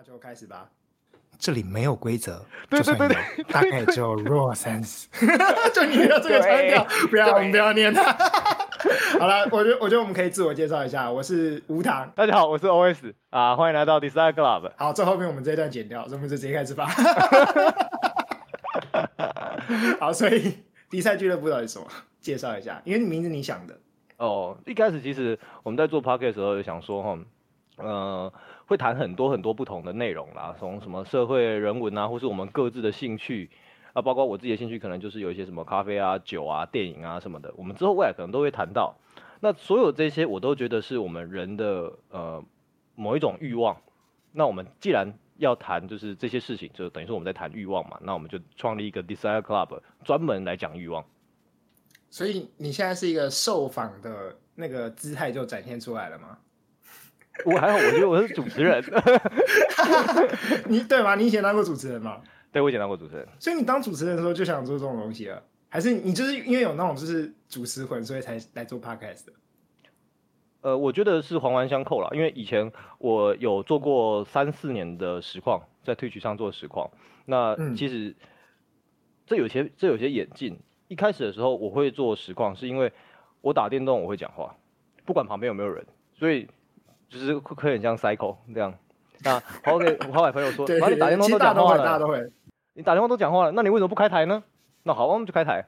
[0.00, 0.66] 那就开始吧。
[1.38, 5.04] 这里没有规则，对对对对，大概就 raw sense，
[5.74, 8.04] 就你要这个腔调，不要我们不要念它。
[9.20, 12.10] 好了，我觉得我觉得我们可以自我介绍一下，我是无糖。
[12.16, 14.72] 大家好，我是 OS 啊，欢迎来到 Desire Club。
[14.78, 16.86] 好，最后面我们这一段剪掉，我们就直接开始吧。
[20.00, 20.56] 好，所以
[20.90, 21.86] Desire 俱乐部到底是什么？
[22.22, 23.78] 介绍一下，因为你名字你想的。
[24.16, 27.18] 哦，一开始其实我们在做 Podcast 的时候就想说哈，
[27.82, 28.32] 呃。
[28.66, 33.50] 会谈很多很多不同的内容啦，从什么社会人文啊，或是我们各自的兴趣
[33.92, 37.52] 啊，包括我自己的兴趣，可能就是有一些什么咖啡啊、酒啊、电影啊什么的。
[37.56, 38.94] 我们之后未来可能都会谈到。
[39.40, 42.44] 那所有这些，我都觉得是我们人的呃
[42.94, 43.76] 某一种欲望。
[44.30, 47.98] 那我们既然要谈就是这些事情，就等于说我们在谈欲望嘛。
[48.04, 51.04] 那我们就创立一个 Desire Club，专门来讲欲望。
[52.08, 56.38] 所以你现在是一个受访的那个姿态就展现出来了吗？
[57.44, 58.82] 我还好，我觉得我是主持人。
[60.68, 61.14] 你对吗？
[61.14, 62.20] 你以前当过主持人吗？
[62.52, 63.26] 对，我以前当过主持人。
[63.38, 69.32] 所以你当主持人的时候就想做这种东西了，还是你就是因为有那种就是主持魂，所以才来做 podcast 的？
[70.62, 72.10] 呃，我觉得是环环相扣啦。
[72.12, 76.90] 因为以前我有做过三四年的实况，在 Twitch 上做实况。
[77.24, 78.14] 那其实
[79.26, 80.58] 这有些这有些演进。
[80.88, 82.92] 一开始的时候我会做实况，是因为
[83.40, 84.56] 我打电动我会讲话，
[85.06, 86.48] 不管旁边有没有人，所以。
[87.10, 88.72] 就是会会很像 cycle 这样，
[89.24, 92.32] 那好给好歹朋友说，对对对，你打电话都讲话了，大家都会，
[92.74, 94.42] 你打电话都讲话了，那你为什么不开台呢？
[94.84, 95.66] 那好，我们就开台，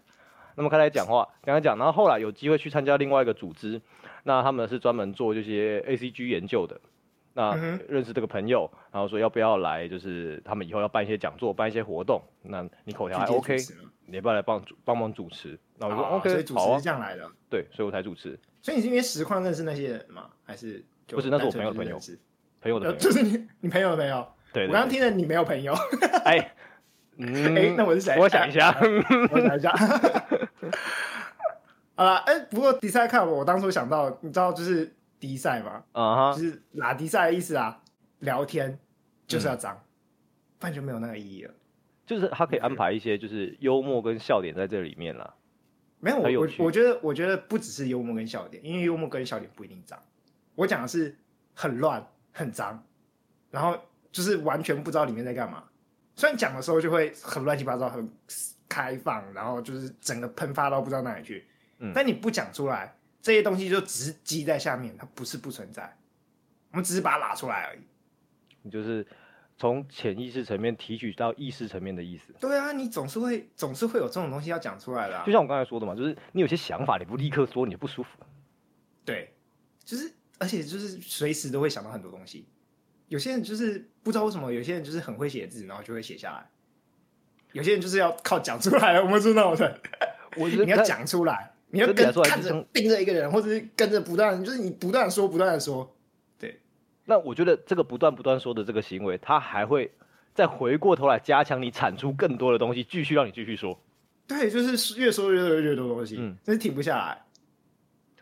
[0.55, 3.83] 那么开台讲话，讲一讲，然后后来有机会去参加另外一个组织，
[4.23, 6.81] 那他们是专门做这些 ACG 研究的，
[7.35, 7.57] 那
[7.89, 13.57] 认识这个朋友，然后说要不要来，就是他们以后要办一些讲座，办一些活动，那你口条还 OK，
[14.07, 15.59] 你要不要来帮主帮忙主持？
[15.77, 18.39] 那我说 OK，所以主持是这样来的，对，所以我才主持。
[18.63, 20.31] 所以你是因为实况认识那些人吗？
[20.45, 20.85] 还是？
[21.17, 21.99] 不是，那是我朋友的朋友，
[22.61, 24.27] 朋友的朋友，就是你，你朋友的朋友。
[24.53, 25.73] 对，我刚刚听了你没有朋友。
[26.25, 26.37] 哎，
[27.19, 28.19] 哎，那我是谁？
[28.19, 28.75] 我想一下，
[29.33, 29.71] 我想一下。
[31.95, 35.83] 好了，哎，不过迪赛看我，我当初想到，你知道就是迪赛吗？
[35.93, 37.79] 啊哈，就是拉迪赛的意思啊。
[38.21, 38.79] 聊天
[39.27, 39.83] 就是要脏，
[40.61, 41.53] 不然就没有那个意义了。
[42.07, 45.35] 就是他可以安排一些，就是幽默跟笑点在这里面啦。
[45.99, 50.01] 没有，我我觉得，我觉得不只是幽默跟笑点，因为幽默跟笑点不一定脏。
[50.55, 51.17] 我讲的是
[51.55, 52.83] 很乱、很脏，
[53.51, 53.79] 然后
[54.11, 55.65] 就是完全不知道里面在干嘛。
[56.15, 58.07] 虽然讲的时候就会很乱七八糟、很
[58.69, 61.47] 开放，然后就是整个喷发到不知道哪里去。
[61.79, 65.97] 嗯，但你不讲出来，这些东西就只是积在下面，它不是不存在。
[66.71, 67.81] 我们只是把它拉出来而已。
[68.61, 69.07] 你就是
[69.57, 72.35] 从潜意识层面提取到意识层面的意思。
[72.39, 75.25] 对啊，你总是会总是会有这种东西要讲出来的啊。
[75.25, 78.11] 就像我刚才说的嘛，就是你有些想法，你不立刻说，你就不舒服。
[79.05, 79.33] 对，
[79.85, 80.13] 就是。
[80.43, 82.45] 而且就是随时都会想到很多东西，
[83.07, 86.51] 有些人就是不知道为什么，有些人就是很会写字，然后就会写下来。
[87.53, 89.81] 有些人就是要靠讲出来，我们是那种人，
[90.37, 95.95] 我觉得 你要讲出来，你要跟看着盯着一个人，或者是跟着不断，就是你不断说，不断的说。
[96.39, 96.59] 对，
[97.05, 99.93] 那我觉得这个不断不断说的这个行为，他还会
[100.35, 103.79] 再回过头来加强你产出更多的东西，继续让你继续说。
[104.27, 107.23] 对，就是越说越多越多东西，嗯，真是停不下来。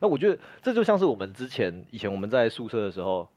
[0.01, 3.29] 那我觉得这就像是我们之前以前我们在宿舍的时候，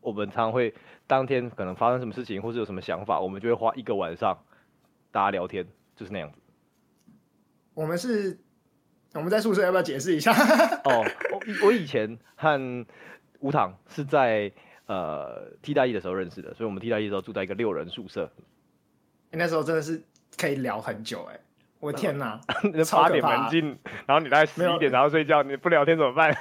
[0.00, 0.72] 我们常会
[1.06, 4.38] 当天可能发生什么事情，或是有什么想法，我们就会花一个晚上
[5.10, 5.66] 大家聊天，
[5.96, 6.38] 就是那样子。
[7.74, 8.38] 我们是
[9.14, 10.32] 我们在宿舍要不要解释一下？
[10.84, 12.86] 哦， 我我以前和
[13.38, 14.52] 吴糖是在
[14.86, 18.30] 呃 T 大一的时候认识的，所以我们 T 大一的时候住在一个六人宿舍。
[19.30, 20.02] 那时候真的是
[20.36, 21.40] 可以聊很久哎。
[21.80, 22.38] 我天哪！
[22.92, 26.36] 八点门禁，然后你大概十一点然后睡觉，你不聊天怎么办？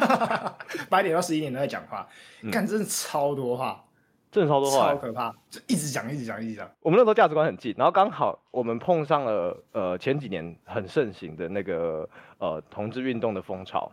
[0.90, 2.06] 八点到十一点都在讲话，
[2.52, 3.82] 看、嗯、真的超多话，
[4.30, 6.70] 真的超多话，超可怕，就一直讲，一直讲，一直讲。
[6.80, 12.06] 我们那时候价值观很近，然后刚好我们碰上了呃前几年很盛行的那个
[12.36, 13.90] 呃同志运动的风潮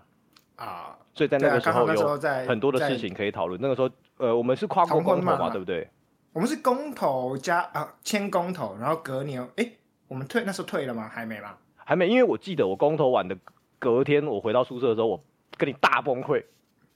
[0.58, 3.58] 啊，所以在那个时候有很多的事情可以讨论。
[3.62, 5.90] 那个时候呃我们是跨过公投嘛，对不对？
[6.34, 9.64] 我们是公投加啊签公投，然后隔年哎。
[9.64, 11.10] 欸我们退那时候退了吗？
[11.12, 11.56] 还没吗？
[11.76, 13.38] 还没，因为我记得我公投完的
[13.78, 15.24] 隔天，我回到宿舍的时候，我
[15.58, 16.44] 跟你大崩溃。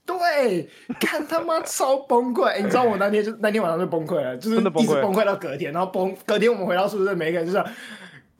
[0.04, 0.68] 对，
[0.98, 2.44] 看他妈超崩溃！
[2.46, 4.70] 欸、你知道我那天就那天晚上就崩溃了，就是一直
[5.00, 7.64] 崩溃到隔天，然后崩隔天我们回到宿舍，每个人就是：“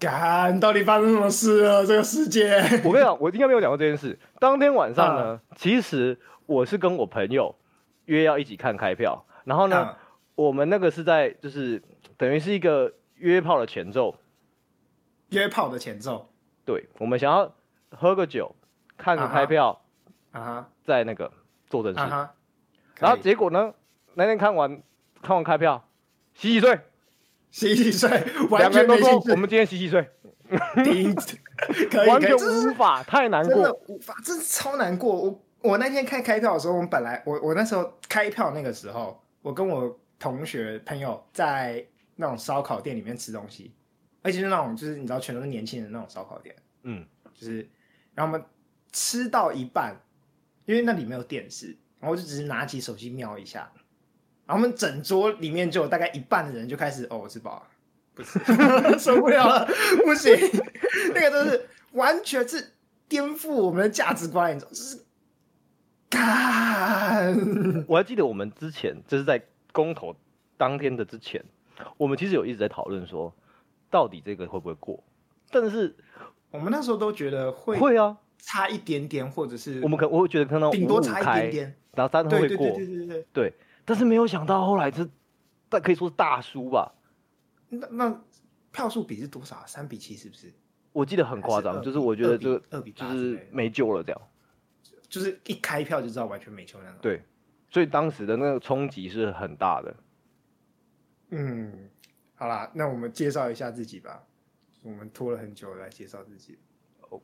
[0.01, 1.87] 干，到底发生什么事了？
[1.87, 4.19] 这个世界！”我跟你讲，我应该没有讲过这件事。
[4.41, 7.55] 当天晚上呢，啊、其实我是跟我朋友
[8.07, 9.99] 约要一起看开票，然后呢，啊、
[10.35, 11.81] 我们那个是在就是
[12.17, 14.17] 等于是一个约炮的前奏。
[15.31, 16.31] 约炮的前奏，
[16.65, 17.53] 对，我们想要
[17.91, 18.55] 喝个酒，
[18.97, 19.83] 看个开票，
[20.33, 21.33] 啊哈，在那个
[21.69, 22.01] 做正事，
[22.99, 23.73] 然后结果呢，
[24.15, 24.83] 那天看完
[25.23, 25.89] 看完开票，
[26.35, 26.79] 洗洗睡，
[27.51, 28.09] 洗洗睡，
[28.59, 30.09] 两个人都说我们今天洗洗睡，
[30.85, 31.15] 停，
[32.09, 35.15] 完全无法，太难过，真的无法，真的超难过。
[35.15, 41.85] 我我那天开开票的时候，我们本来我我那时候开票那个时候，我跟我同学朋友在
[42.17, 43.73] 那种烧烤店里面吃东西，
[44.23, 47.69] 而且是那种就是你知道全都是年轻人那种烧烤店，嗯，就是
[48.15, 48.47] 然后我们
[48.93, 49.97] 吃到一半，
[50.67, 53.71] 因为那里没有电视，然后我就只是拿起手机瞄一下。
[54.47, 57.69] 然后我们整桌里面就有大概一半的人就开始哦，我吃饱了，
[58.15, 58.41] 不是
[58.99, 59.65] 受不了了，
[60.05, 60.35] 不行，
[61.15, 62.73] 那个都是完全是
[63.09, 65.05] 颠覆我们的价值观，你知道，就是
[66.09, 67.33] 干。
[67.87, 69.41] 我还记得我们之前就是在
[69.71, 70.17] 公投
[70.57, 71.45] 当天的之前，
[71.97, 73.33] 我们其实有一直在讨论说，
[73.91, 75.03] 到底这个会不会过？
[75.51, 75.95] 但是
[76.51, 83.55] 我们那时候都觉得会会啊，差一点点，或者是我们可我会觉得可能顶多差一点点，然后三会过，对对对对对对，对。
[83.85, 85.07] 但是没有想到后来这，
[85.69, 86.93] 但可以说是大输吧？
[87.69, 88.23] 那那
[88.71, 89.65] 票数比是多少？
[89.67, 90.53] 三比七是不是？
[90.93, 94.23] 我记得很夸张，就是我觉得这个二比就是没救了，这样。
[95.09, 96.99] 就是一开票就知道完全没救那种。
[97.03, 97.21] 对，
[97.69, 99.97] 所以当时的那个冲击是很大的。
[101.31, 101.91] 嗯，
[102.41, 104.25] 好啦，那我们介绍一下自己吧。
[104.83, 106.57] 我们拖了很久来介绍自己。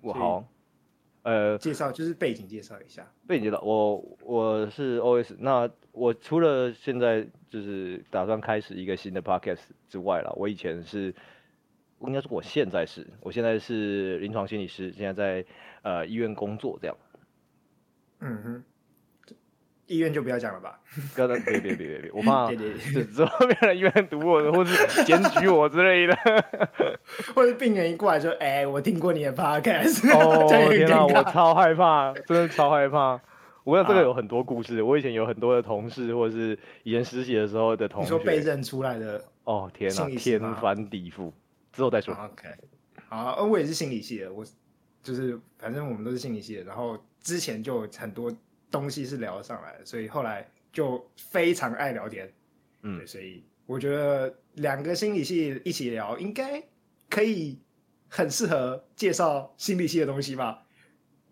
[0.03, 0.47] 我好。
[1.23, 3.11] 呃，介绍就是背景介绍一下。
[3.27, 5.35] 背景介绍，我我是 OS。
[5.39, 11.15] 那我除了现在就是打算开始一个新的 podcast 之外了，我以前是，
[12.01, 15.49] 应该说我现在是，我现在是临床心理师，现在在
[15.81, 16.97] 呃医院工作这样。
[18.19, 18.65] 嗯哼。
[19.87, 20.81] 医院就不要讲了吧，
[21.15, 26.17] 刚刚别别别别别， 我怕之后别人医院堵我，或是检举我之类的，
[27.35, 30.11] 或者病人一过来说：“哎、欸，我听过你的 podcast。
[30.12, 33.21] ”哦天哪，我超害怕，真的超害怕。
[33.62, 41.31] 我想这个有很多故事，啊、我以前有很多的同事，或者是以前实习的时候的同事，你说被认出来的哦天哪，天翻地覆，
[41.73, 42.12] 之后再说。
[42.12, 42.49] OK，
[43.09, 44.44] 好，我也是心理系的，我
[45.03, 48.33] 就是反正我们都是心理系的，然后之前就很多。
[48.71, 52.31] 东西是聊得上来的，所以后来就非常爱聊天，
[52.83, 56.63] 嗯，所以我觉得两个心理系一起聊，应该
[57.09, 57.59] 可以
[58.09, 60.63] 很适合介绍心理系的东西吧？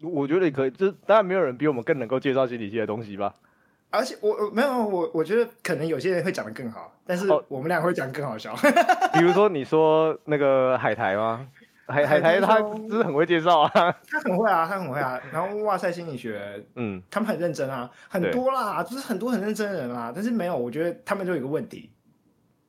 [0.01, 3.35] 我觉得也可以，就当然没有人比我们更能够介绍心理系的东西吧。
[3.91, 8.55] 而且我我没有我我觉得可能有些人会讲的更好，但是我们俩会讲更好笑。
[9.15, 11.49] 比如说你说那个海苔吗？
[11.87, 13.71] 海海苔他真是很会介绍啊，
[14.09, 15.21] 他很会啊，他很会啊。
[15.31, 20.11] 然后哇塞心理学，嗯，他们很认真啊，很多啦，就是很多很认真的人啦。
[20.15, 21.91] 但是没有，我觉得他们就有一个问题，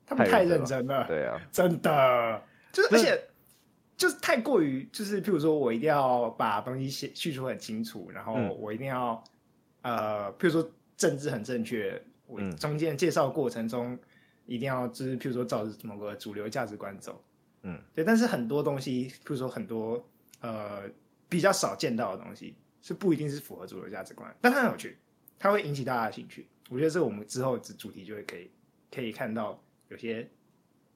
[0.05, 2.41] 他们太认真了，对啊，真的。
[2.73, 3.23] 就是而且
[3.95, 9.23] 就是太过于就是，譬如说我一定要把东西写叙述很清楚，然后我一定要
[9.81, 13.97] 呃，譬如说政治很正确，我中间介绍过程中
[14.45, 17.23] 一定要就是譬如说照着某个主流价值观走。
[17.67, 20.05] 嗯，对，但是很多东西，比如说很多
[20.41, 20.83] 呃
[21.27, 24.95] 比较少见到的东西，是不一定是符合主流价值观，但它很有趣，
[25.39, 26.45] 它会引起大家的兴趣。
[26.69, 28.51] 我觉得这个我们之后主主题就会可以
[28.93, 29.59] 可以看到
[29.89, 30.29] 有些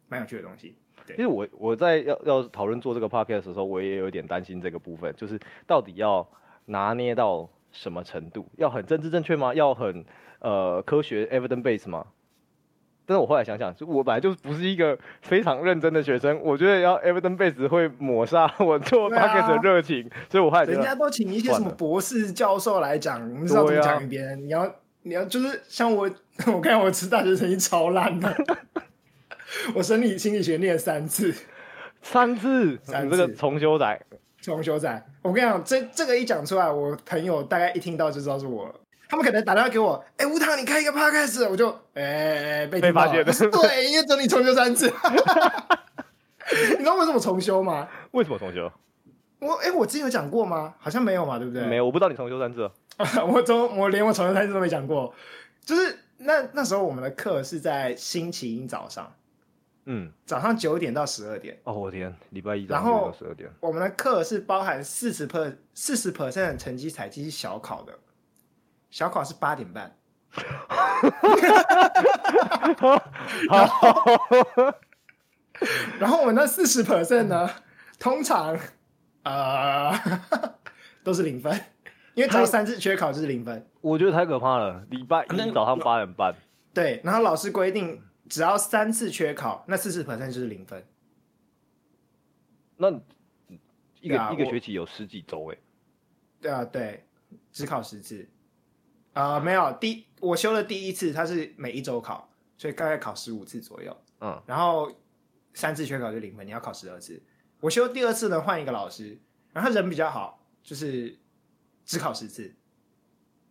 [0.07, 0.75] 蛮有趣的东西。
[1.07, 6.29] 对，其实我我在要要讨论做这个 podcast 的时候，我也有点担心这个部分，就是到底要
[6.65, 9.55] 拿捏到什么程度，要很政治正确吗？
[9.55, 10.05] 要很
[10.39, 12.05] 呃科学 evidence base 吗？
[13.09, 24.39] 但是我后来想想，就我本来就不是一个非常认真的学生，我觉得要 evidence base 会抹杀 我做 podcast 的热情，啊、所以我后来，人家都请一些什么博士教授来讲，你知道怎么讲一遍？
[24.39, 26.07] 你要你要就是像我，
[26.53, 28.31] 我看我吃大学成绩超烂的，
[29.73, 31.33] 我生理心理学念三次，
[32.03, 34.01] 三次，三次这个重修仔，
[34.39, 35.03] 重修仔。
[35.23, 38.75] 我跟你讲，这这个一讲出来，我朋友大概一听到就知道是我了。
[39.09, 43.25] 他们可能打电话给我，哎、欸，吴糖，你开一个 podcast，我就，哎、欸，被被发现了。
[43.33, 44.85] 对，因为整理重修三次。
[46.71, 47.87] 你知道为什么重修吗？
[48.11, 48.71] 为什么重修？
[49.39, 50.75] 我，哎、欸，我之前有讲过吗？
[50.77, 51.65] 好像没有嘛，对不对？
[51.65, 52.69] 没有，我不知道你重修三次。
[53.27, 55.11] 我重，我连我重修三次都没讲过。
[55.65, 59.11] 就是那那时候我们的课是在星期一早上，
[59.85, 61.57] 嗯，早上九点到十二点。
[61.63, 63.49] 哦，我天，礼拜一早上九点到十二点。
[63.59, 67.97] 我们的课是包含四十 per 四十 percent 成绩采集是小考的。
[68.89, 69.95] 小考是八点半，
[73.49, 73.93] 然后，
[75.99, 77.49] 然后我们那四十 percent 呢，
[77.99, 78.57] 通常
[79.23, 79.93] 呃
[81.03, 81.53] 都是零分，
[82.15, 83.65] 因为只要三次缺考就是零分。
[83.81, 86.35] 我觉得太可怕了，礼拜一早上八点半。
[86.73, 90.83] 对，然后老师规定，只要三次缺考，那四十 percent 就是零分。
[92.77, 92.89] 那
[94.01, 95.57] 一个、啊、一个学期有十几周哎。
[96.41, 97.05] 对啊，对，
[97.51, 98.27] 只考十次。
[99.13, 103.95] 啊、呃，没有，第我修了第一次，它是每一周考，所以大概考十五次左右。
[104.21, 104.91] 嗯，然后
[105.53, 107.21] 三次缺考就零分，你要考十二次。
[107.61, 109.17] 我修第二次呢，换一个老师，
[109.51, 111.17] 然后他人比较好，就是
[111.85, 112.53] 只考十次，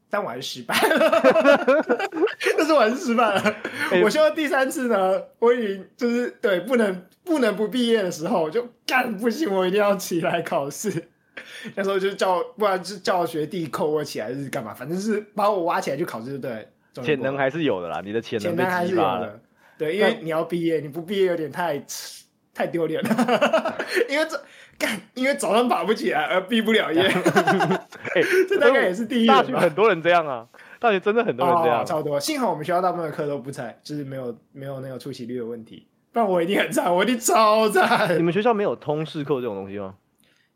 [0.09, 1.79] 但我还是失败了。
[2.57, 3.41] 但是我还是失败了。
[3.91, 11.11] 欸、我修了第三次呢，我已经就是对不能不能不毕业的时候，我就干不行，我一定要起来考试。
[11.77, 14.73] 那时候就叫，不然是叫学弟扣我起来，是干嘛？
[14.75, 16.69] 反正是把我挖起来去考试，就对。
[17.01, 19.39] 潜能还是有的啦，你的潜能被激发了。
[19.77, 21.81] 对，因为你要毕业，你不毕业有点太
[22.53, 23.77] 太丢脸了。
[24.11, 24.41] 因为这
[24.77, 27.09] 干，因为早上爬不起来而毕不了业。
[28.49, 29.27] 这大概也是第一。
[29.29, 30.45] 大学很多人这样啊，
[30.81, 32.19] 大学真的很多人这样，哦、差不多。
[32.19, 35.87] 幸好我们学校大部分的课都不差，就是没有没有那个出席率的问题。
[36.11, 38.19] 不然我一定很惨，我一定超惨。
[38.19, 39.95] 你们学校没有通识课这种东西吗？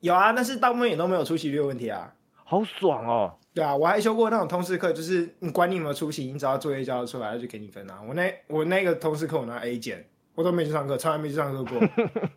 [0.03, 2.13] 有啊，但是大部分也都没有出席率的问题啊。
[2.45, 3.33] 好爽哦！
[3.55, 8.01] 对啊，我还修过那种通识课，就是你管你有没有出席，你只要作业交出来，就给你分啊。
[8.07, 10.05] 我那我那个通识课我拿 A 减，
[10.35, 11.81] 我都没去上课，从来没去上课过。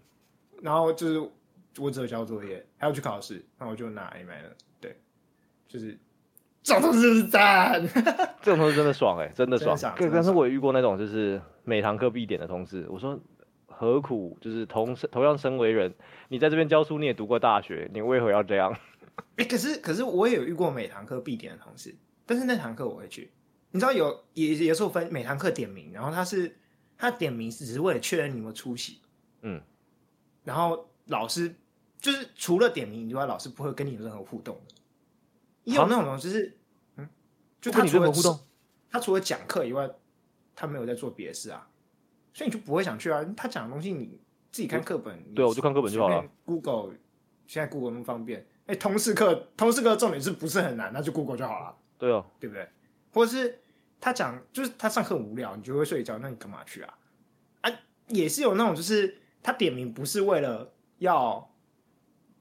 [0.62, 1.30] 然后就是
[1.80, 4.50] 我只有交作业，还要去考试，那我就拿 A 满了。
[4.80, 4.96] 对，
[5.68, 5.98] 就是
[6.64, 7.86] 这种通识是赞，
[8.42, 9.76] 这种通识真的爽哎、欸，真的爽。
[9.98, 13.20] 对，但是我也遇过那种就是每堂课必点的通识，我说
[13.77, 14.38] 何苦？
[14.39, 15.94] 就是同同样身为人，
[16.29, 18.72] 你在这边教书，你也读过大学，你为何要这样？
[19.38, 23.32] 哎、欸，可是可是我也有遇过每堂课必点的同事，但是那堂课我会去。
[23.72, 26.58] 你知道有也也是分每堂课点名，然后他是
[26.98, 29.01] 他点名是只是为了确认你有没有出席，
[29.41, 29.62] 嗯，
[30.44, 31.53] 然后老师
[32.00, 34.75] 就是除了点名以外，老师不会跟你有任何互动的。
[35.65, 36.58] 也有那种就是，
[36.96, 37.10] 嗯，
[37.60, 38.39] 就他除了互动，
[38.89, 39.89] 他除了讲课以外，
[40.55, 41.67] 他没有在做别的事啊，
[42.36, 43.25] 所以你就不会想去啊。
[43.36, 44.20] 他讲的东西你
[44.51, 46.24] 自己看课本，对，我就看课本就好了。
[46.44, 46.94] Google
[47.48, 48.42] 现在 Google 那么方便。
[48.65, 50.92] 哎、欸，通识课，通识课重点是不是很难？
[50.92, 51.75] 那就 Google 就好了。
[51.98, 52.68] 对哦，对不对？
[53.13, 53.58] 或者是
[54.01, 56.98] 他讲，就是他上课很无聊，你就会睡觉，那你干嘛去啊？
[57.62, 57.72] 啊，
[58.10, 61.50] 也是有那种，就是他点名不是为了要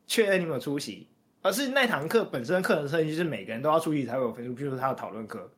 [0.08, 1.08] 确认你有没有出席，
[1.42, 5.52] 而是那堂课本身课程设计就是每个人都要出席才会有分数，比如说他的讨论课。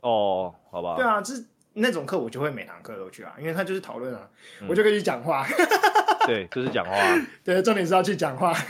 [0.00, 0.96] 哦，好吧。
[0.96, 1.44] 对啊，就是
[1.74, 4.28] 那种课我就会每堂课都去啊，因为他就是讨论啊，
[4.60, 5.46] 嗯、我就可以去讲话。
[6.26, 6.94] 对，就是讲话。
[7.42, 8.52] 对，重点是要去讲话。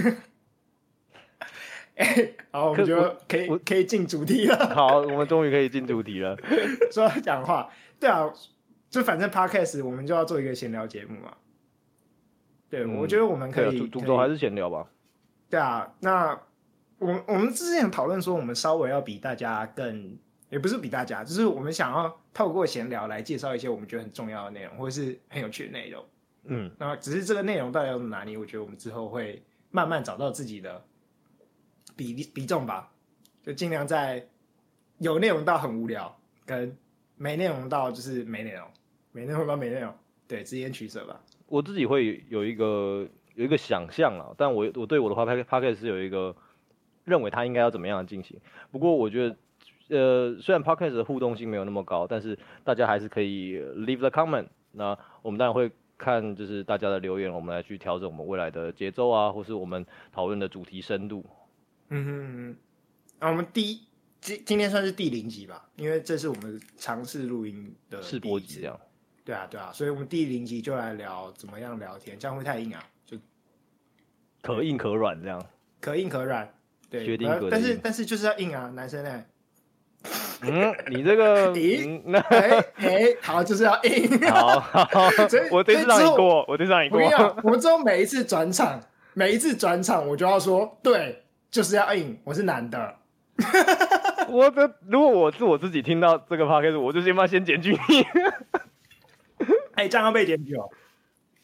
[1.94, 4.56] 哎、欸，好，我们就可以可以进主题了。
[4.74, 6.34] 好，我们终于可以进主题了。
[6.90, 8.32] 说讲话，对啊，
[8.88, 11.34] 就反正 podcast 我们就要做一个闲聊节目嘛。
[12.70, 14.86] 对、嗯，我觉得我们可以主轴还是闲聊吧。
[15.50, 16.40] 对啊，那
[16.98, 20.16] 我我们之前讨论说，我们稍微要比大家更，
[20.52, 26.04] 也不是比大家，就是我们想要透过闲聊来介绍一些我们觉得很重要的内容，或者是很有趣的内容。
[26.44, 30.84] 嗯，那只是这个内容到底要怎么拿捏，我觉得我们之后会慢慢找到自己的。
[31.94, 32.90] 比例比重吧，
[33.42, 34.26] 就尽量在
[34.96, 36.74] 有内容到很无聊，跟
[37.16, 38.66] 没内容到就是没内容，
[39.12, 39.94] 没内容到没内容，
[40.26, 41.20] 对，之间取舍吧。
[41.48, 46.34] 我自己会有一个有一个想象啊，但我我对我的话 Podcast 是有一个
[47.04, 48.40] 认为它应该要怎么样的进行。
[48.70, 49.36] 不过我觉得，
[49.88, 54.46] 呃，虽然 Podcast 的互动性没有那么高，但是大家还是可以 leave the comment。
[54.72, 61.24] 那我们当然会看就是大家的留言，我们来去调整我们未来的节奏啊，或是我们讨论的主题深度。
[61.90, 62.56] 嗯哼嗯
[63.20, 63.80] 那，啊，我们第一
[64.20, 68.80] 今今天算是第零集吧，因为这是我们尝试录音的试播集，这样。
[69.24, 73.16] 对啊，对啊，所以我们第零集就来聊怎么样聊天，这样会太硬啊，就
[74.40, 75.44] 可硬可软这样。
[75.80, 76.48] 可硬可软，
[76.88, 77.50] 对，决定可。
[77.50, 79.24] 但是但是就是要硬啊，男生呢？
[80.42, 84.08] 嗯，你这个，咦，那哎哎，好，就是要硬。
[84.30, 87.00] 好，好， 所以我这次让你过，我这次让你过。
[87.42, 88.80] 我们之后每一次转场，
[89.14, 91.18] 每一次转场，我就要说对。
[91.52, 92.96] 就是要硬，我是男的。
[94.30, 98.00] 我的，如果我是我自己听到这个 podcast，我就先把先检举你。
[99.74, 100.70] 哎、欸，这样要被检举哦？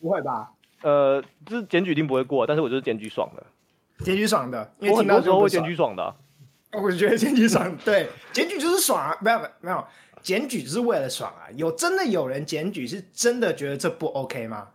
[0.01, 0.49] 不会吧？
[0.81, 3.45] 呃，就是检举一定不会过，但是我就是检举爽的。
[4.03, 6.17] 检举爽的，因为我很多时候会检举爽的、啊。
[6.83, 9.17] 我觉得检举爽， 对，检举就是爽啊！
[9.21, 9.85] 没有没有，
[10.23, 11.49] 检举就是为了爽啊！
[11.57, 14.69] 有真的有人检举，是真的觉得这不 OK 吗？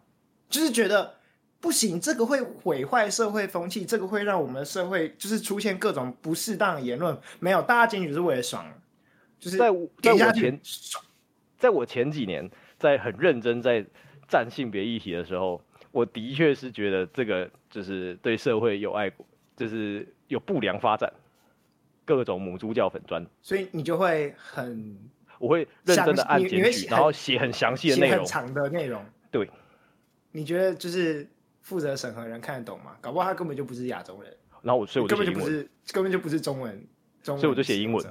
[0.49, 1.15] 就是觉得。
[1.63, 7.17] 不行，这个会毁坏社会风气，这个会让我们的社会就是出现各种不适当的言论。
[7.39, 8.65] 没有，大家检举是为了爽，
[9.39, 9.67] 就是在
[10.01, 10.59] 在我前
[11.57, 13.85] 在我前几年在很认真在
[14.27, 19.09] 站性别议题的时候，我的确是觉得这个就是对社会有爱，
[19.55, 21.13] 就是有不良发展，
[22.05, 24.97] 各种母猪叫粉砖，所以你就会很
[25.39, 29.05] 我会认真的按检举，然后写很详细的内容，很长的内容。
[29.31, 29.49] 对，
[30.31, 31.27] 你觉得就是。
[31.63, 32.97] 负责审核人看得懂吗？
[32.99, 34.35] 搞不好他根本就不是亚洲人。
[34.61, 36.87] 然后我所以我就根本就不是根本就不是中文，
[37.23, 38.05] 中文所以我就写英文。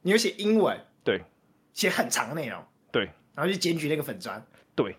[0.00, 0.74] 你有写英文？
[1.04, 1.20] 对，
[1.74, 2.64] 写很长的内容。
[2.90, 3.04] 对，
[3.34, 4.42] 然后就检举那个粉砖。
[4.74, 4.96] 对，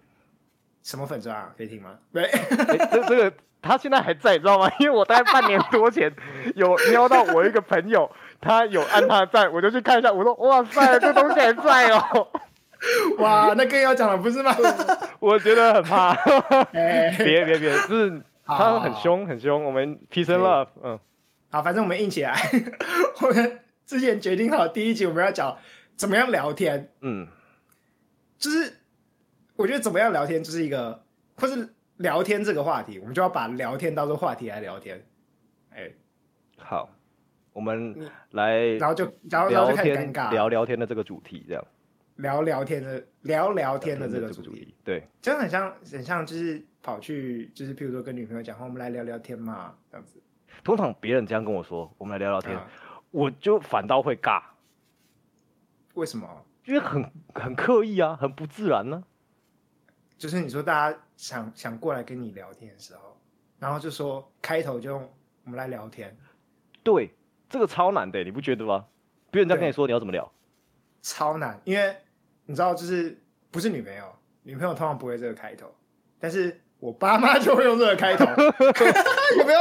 [0.83, 1.51] 什么粉专啊？
[1.57, 1.91] 可以听吗？
[2.13, 4.71] 对，欸、 这这个他现在还在，你知道吗？
[4.79, 6.13] 因为我大概半年多前
[6.55, 8.09] 有瞄到我一个朋友，
[8.39, 12.27] 他有按他的赞，我就去看一下，我说哇塞，这东西还在哦。
[13.19, 14.55] 哇，那更要讲了不是吗？
[15.19, 16.15] 我觉得很怕。
[16.71, 19.62] 别别别，就是他很凶很凶。
[19.65, 20.98] 我们 peace and love，嗯，
[21.51, 22.33] 好，反正我们硬起来。
[23.21, 25.57] 我们之前决定好第一集我们要讲
[25.98, 27.27] 怎么样聊天，嗯，
[28.38, 28.78] 就是
[29.60, 31.04] 我觉得怎么样聊天就是一个，
[31.36, 35.06] 或是聊天这个话题，我们就要把聊天当做话题来聊天。
[35.72, 35.92] 哎，
[36.58, 36.89] 好，
[37.51, 41.68] 我们来，然后就然后就太尴尬，聊聊天的这个主题这样。
[42.16, 50.22] 聊聊天的聊聊天的这个主题，对，就很像很像，就是跑去就是，譬如说跟女朋友讲话，我们来聊聊天嘛，这样子。
[50.63, 52.66] 通常别人这样跟我说，我们来聊聊天，啊、
[53.12, 54.42] 我就反倒会尬。
[55.96, 56.46] 为什么？
[56.63, 59.09] 因为很很刻意啊，很不自然呢、啊。
[60.19, 63.17] 就是你说大家想想过来跟你聊天的时候，
[63.57, 65.09] 然后就说开头就用
[65.45, 66.15] 我们来聊天，
[66.83, 67.11] 对，
[67.49, 68.85] 这个超难的，你不觉得吗？
[69.31, 70.31] 别人在跟你说你要怎么聊，
[71.01, 71.95] 超难，因为。
[72.45, 73.15] 你知道，就是
[73.51, 74.03] 不是女朋友，
[74.41, 75.71] 女朋友通常不会这个开头，
[76.19, 78.25] 但是我爸妈就会用这个开头，
[79.38, 79.59] 有没有？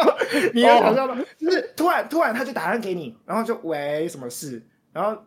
[0.54, 1.26] 你有想象吗？Oh.
[1.36, 5.22] 就是突然突然他就打电话给你，然后就喂什么事，然后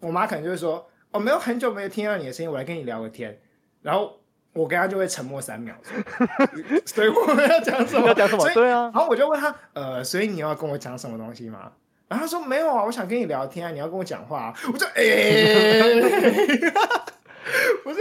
[0.00, 3.40] 我妈可能就会说，哦，没有很久没有听到你的声音，我来跟你聊个天，
[3.80, 4.20] 然后
[4.56, 5.94] 我跟他就会沉默三秒钟，
[6.86, 8.06] 所以我们要讲什么？
[8.08, 8.48] 要讲什么？
[8.54, 11.70] 对啊，然后我就问他，呃，所以你要跟我讲什么东西吗？
[12.08, 14.54] 然后他说没有啊，我想跟你聊天啊，你要跟我讲话啊。
[14.72, 16.00] 我就哎，欸、
[17.84, 18.00] 不是，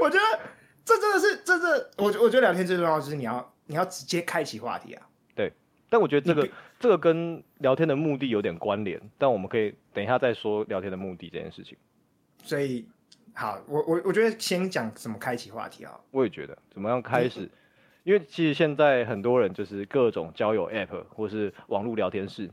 [0.00, 0.40] 我觉得
[0.84, 5.02] 这真的是，这这，我我觉得聊天最重要就是你要你要直接开启话题啊。
[5.34, 5.52] 对，
[5.88, 11.76] 但我觉得这个这个跟聊天的目的有点关联，但我们可以等一下再说聊天的目的这件事情。
[12.44, 12.86] 所以，
[13.34, 15.98] 好，我我我觉得先讲怎么开启话题啊。
[16.10, 17.48] 我也觉得怎么样开始，
[18.04, 22.50] 因为其实现在很多人就是各种交友 App 或是网络聊天室。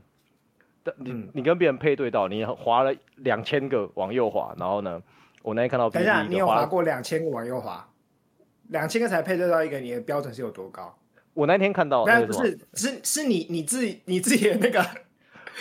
[0.82, 5.02] 但你你跟别人配对到，你滑了两千个往右滑，然后呢，
[5.42, 7.88] 我那天看到，等一下，你有滑过两千个往右滑，
[8.68, 10.96] 两千个才配对到一个，你的标准是有多高？
[11.34, 14.80] 我那天看到，那不是是是你你自己你自己的那个，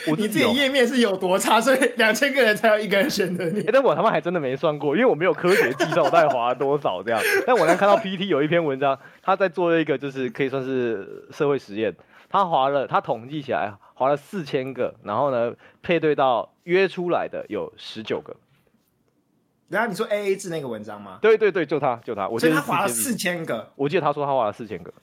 [0.08, 3.62] 我你自己页面是有多差，所以两千个人才有一个人选择你。
[3.62, 7.22] 欸，但我他妈还真的没算过，因为我没有科学计算我大概滑了多少这样。
[7.46, 11.96] 但我能看到 PTT 有一篇文章，他在做一个就是可以算是社会实验，
[12.30, 13.74] 他滑了，他统计起来。
[13.98, 18.36] 划了四千个，然后呢，配对到约出来的有十九个。
[19.70, 21.18] 然后你说 A A 制那个文章吗？
[21.22, 23.72] 对对对，就他就他，我记得他划了四千个。
[23.78, 24.94] 我记得他说他划了四千个。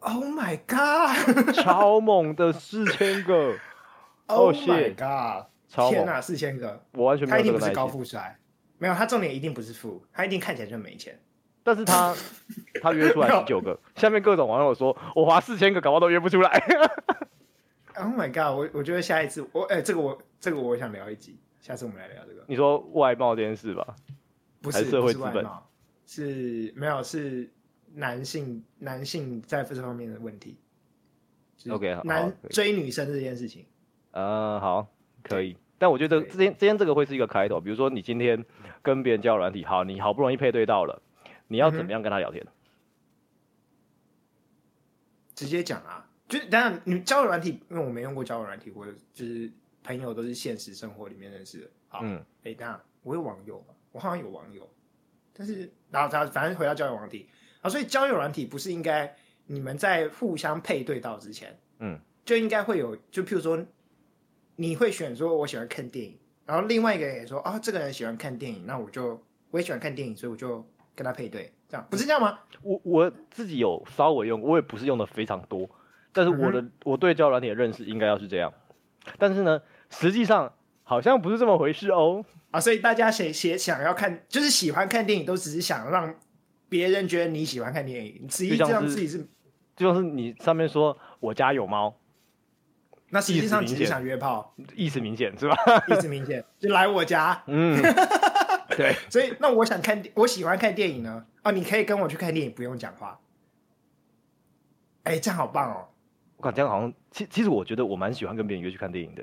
[0.00, 1.54] Oh my god！
[1.54, 3.54] 超猛的四千个。
[4.26, 5.46] Oh my god！
[5.68, 7.36] 超天哪，四千个，我完全没有。
[7.36, 8.38] 他一定不是高富帅，
[8.78, 11.18] 没有，他重点一定不是富，他一定看起来就没钱。
[11.62, 12.14] 但是他
[12.82, 16.50] 他约出来十九个，下面各种网友说我划四千个，搞不好都约不出来。
[17.94, 18.56] Oh my god！
[18.58, 22.42] 我我觉得下一次我哎、欸，这个我这个我想聊一集，下次我们来聊这个。
[22.48, 23.94] 你说外貌这件事吧？
[24.62, 25.46] 不是，社会资本，
[26.06, 27.52] 是没有是
[27.92, 30.56] 男性男性在这方面的问题。
[31.68, 33.66] OK，男追女生这件事情。
[34.12, 34.88] 呃，好，
[35.22, 35.56] 可以。
[35.78, 38.42] 但我觉得今天今天这个会是一个开头，比如说你今天
[38.80, 41.02] 跟别人交友软体，好，你好不容易配对到了，
[41.48, 42.42] 你要怎么样跟他聊天？
[42.46, 42.52] 嗯、
[45.34, 46.08] 直接讲啊。
[46.28, 49.52] 就是当然，你交友软体，因为我没用过交友软体，或者就是
[49.84, 51.66] 朋友都是现实生活里面认识的。
[51.88, 54.66] 好，哎、嗯，等下我有网友，我好像有网友，
[55.34, 57.28] 但是然后他反正回到交友软体
[57.60, 63.62] 啊，所以交友软体不是应该你们在互相配对到之前，嗯，就应该会有，就譬如说
[64.62, 69.20] 你会选说我喜欢看电影，然后另外一个人也说啊，这个人喜欢看电影，那我就
[69.50, 72.38] 我也喜欢看电影，所以我就跟他配对，这样不是这样吗？
[72.62, 75.68] 我我自己有稍微用，我也不是用的非常多。
[76.12, 78.54] 但是我的、嗯、我对交友软体的认识应该要是这样，
[79.18, 82.24] 但是呢，实际上好像不是这么回事哦。
[82.52, 86.14] 啊，所以大家谁谁想要看，就是喜欢看电影，都只是想让
[86.68, 89.26] 别人觉得你喜欢看电影，实际上自己是，
[89.74, 91.92] 就像是你上面说我家有猫，
[93.14, 95.54] 那实际上只是想约炮，意思明显是吧？
[95.86, 97.78] 意思明显，就来我家，嗯，
[98.74, 98.96] 对。
[99.10, 103.20] 所以那我想看，我喜欢看电影呢，啊，你可以跟我去看电影，不用讲话。
[105.02, 105.84] 哎，这样好棒哦。
[106.38, 109.22] 我感觉好像，其其实我觉得我蛮喜欢跟别人约去看电影的，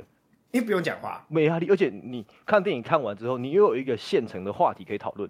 [0.52, 5.28] 因为不用讲话，没压力，而且你看电影看完之后，你又有一个现成的话题可以讨论，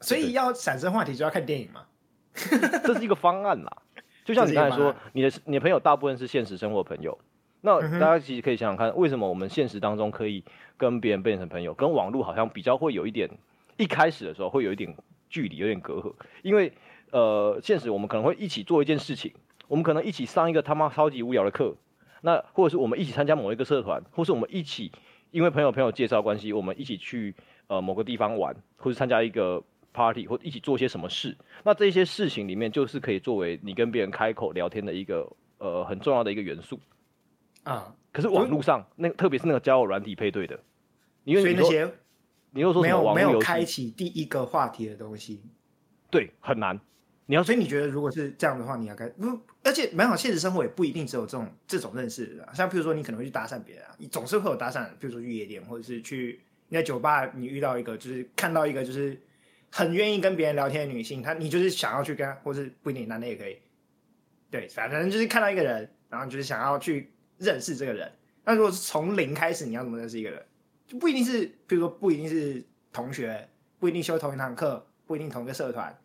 [0.00, 1.84] 所以要产生话题就要看电影嘛，
[2.32, 3.70] 这是一个方案啦。
[4.24, 7.18] 就像你刚才说，你的你的朋友大部分是现实生活朋友，
[7.60, 10.44] 那大家其实可以想想看，为什么我们现实当中可以
[10.76, 13.28] 跟别人变成朋友，跟网络好像比较会有一点，
[13.76, 14.94] 一开始的时候会有一点
[15.28, 16.12] 距离，有点隔阂。
[16.42, 16.72] 因为
[17.10, 19.32] 呃，现实我们可能会一起做一件事情，
[19.66, 21.74] 我们可能一起上一个他妈超级无聊的课，
[22.22, 24.92] 那或者是我们一起参加某一个社团，或是我们一起
[25.30, 27.34] 因为朋友朋友介绍关系，我们一起去
[27.66, 31.36] 呃某个地方玩，或是参加一个 party，或一起做些什么事。
[31.64, 36.78] 那这些事情里面，就是可以作为你跟别人开口聊天的一个呃很重要的一个元素
[37.68, 37.94] 啊。
[38.10, 40.58] 可是网络上那特别是那个交友软体配对的，
[41.24, 41.88] 因为所以那些
[42.50, 45.42] 你又说没有没有开启第一个话题的东西，
[46.10, 46.80] 对，很难。
[47.26, 49.38] 你要所以你觉得如果是这样的话，你要该不？
[49.62, 52.48] 而且蛮好，现实生活也不一定只有这种这种认识的。
[52.54, 59.20] 像譬如说，你可能会去搭讪别人啊，你总是会有搭讪，比如说去夜店，或者是去你在酒吧，你遇到一个就是看到一个就是
[59.70, 63.58] 很愿意跟别人聊天的女性，她你就是想要去跟，或是不一定男的也可以，
[64.50, 68.10] 对，反正就是看到一个人，然后就是想要去认识这个人。
[68.44, 70.44] 那如果是从零开始，你要怎么认识一个人？
[70.86, 73.48] 就不一定是，比如说不一定是同学，
[73.78, 75.96] 不一定修同一堂课，不一定同一个社团。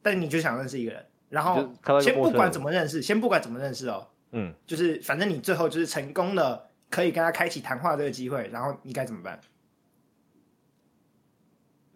[0.00, 1.68] 但你就想认识一个人，然后
[2.00, 9.40] 先不管怎么认识，先不管怎么认识哦，嗯，就是反正你最后就是成功的可以跟他开启谈话这个机会，然后你该怎么办？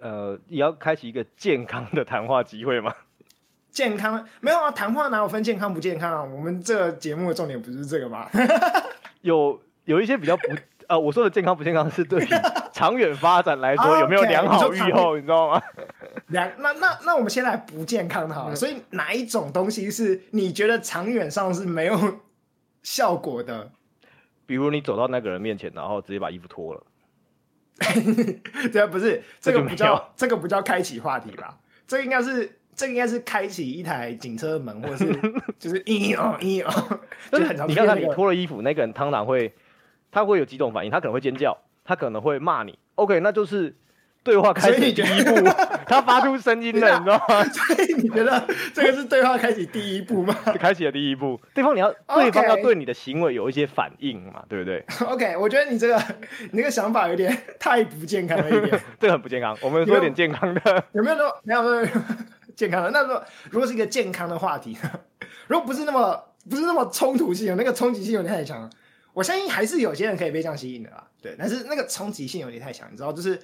[0.01, 2.93] 呃，也要开启一个健康的谈话机会吗？
[3.71, 6.23] 健康没有啊，谈话哪有分健康不健康啊？
[6.25, 8.29] 我们这个节目的重点不是这个吗？
[9.23, 10.43] 有有一些比较不。
[10.89, 12.29] 呃，我说的健康不健康是对于
[12.75, 15.63] 长远发展来说有没有良好预后，你知道吗？
[16.27, 18.57] 良那那那我们先来不健康的好了。
[18.57, 21.97] 所以哪一种东西是你觉得长远上是没有
[22.83, 23.71] 效果的？
[24.47, 26.83] 比如你走到那个人面前，然后直接把衣服脱了。
[28.73, 31.57] 对啊，不是这个不叫这个不叫开启话题吧？
[31.87, 35.07] 这个应该是这个应该是开启一台警车门，或者是
[35.59, 39.53] 就是一哦一哦，就很常、你看看你脱了衣服，那个人通常会。
[40.13, 42.77] 他会有几种反应，他可能会尖叫，他可能会骂你。
[42.97, 43.73] OK，那就是
[44.25, 45.37] 对话开启第一步，
[45.87, 47.45] 他发出声音了，你知道吗？
[47.55, 50.35] 所以你觉得这个是对话开启第一步吗？
[50.59, 55.97] 开启了第一步，对方你要.对方要对你的行为有一些反应嘛，对不对？OK，我觉得你这个
[56.41, 59.57] 你那个想法有点太不健康了一点， 这个很不健康。
[59.63, 61.87] 我们说点健康的，有没有说没有没有
[62.61, 62.91] 健康的？
[62.91, 64.77] 那如果如果是一个健康的话题，
[65.49, 68.71] 如果不是那么不是那么冲突性，那个冲击性有点太强。
[69.15, 73.41] 我相信还是有些人可以被这样吸引的啦，对，但是那个冲击性有点太强，你知道，就是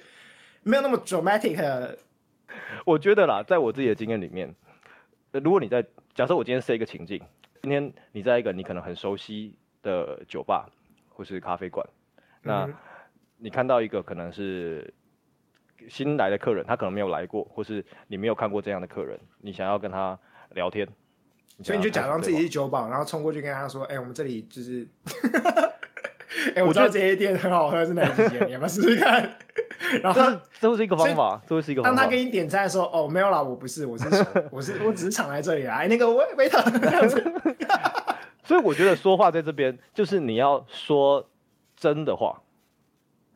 [0.61, 1.97] 没有那么 dramatic。
[2.85, 4.53] 我觉得啦，在我自己的经验里面，
[5.31, 7.19] 如果你在假设我今天设一个情境，
[7.63, 10.69] 今天你在一个你可能很熟悉的酒吧
[11.09, 11.85] 或是咖啡馆，
[12.43, 12.69] 那
[13.37, 14.93] 你看到一个可能是
[15.89, 20.17] 新来的客人，他可能没有来过，或是你没有看过这样的客人，你想要跟他
[20.51, 20.87] 聊天。
[21.63, 24.87] 所以你就假装自己是酒保，然后冲过去跟他说：“哎、欸，我们这里就是，
[26.53, 28.47] 哎、欸，我知道这些店很好喝，是哪几间？
[28.47, 29.37] 你要不要试试看？”
[30.03, 30.21] 然后
[30.59, 31.95] 这会是一个方法，这会是一个方法。
[31.95, 34.05] 当他给你点餐说：“哦，没有啦，我不是，我是，
[34.51, 37.23] 我是，我只是常来这里啊。”哎，那个 waiter 这样子。
[38.43, 41.27] 所以我觉得说话在这边，就是你要说
[41.75, 42.39] 真的话。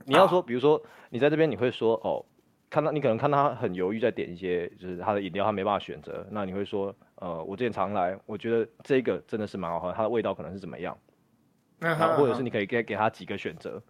[0.05, 2.23] 你要说，比如说你在这边，你会说：“哦。”
[2.71, 6.25] 看到你可能看到他很犹豫，在点一些就是他的饮料，他没办法选择。
[6.31, 10.97] 那你会说，呃，我之前常来，我觉得这个真的是蛮好喝，它的味道可能是怎么样？
[11.79, 12.15] 那、uh -huh.
[12.15, 13.77] 或者是你可以给给他几个选择。
[13.77, 13.81] Uh.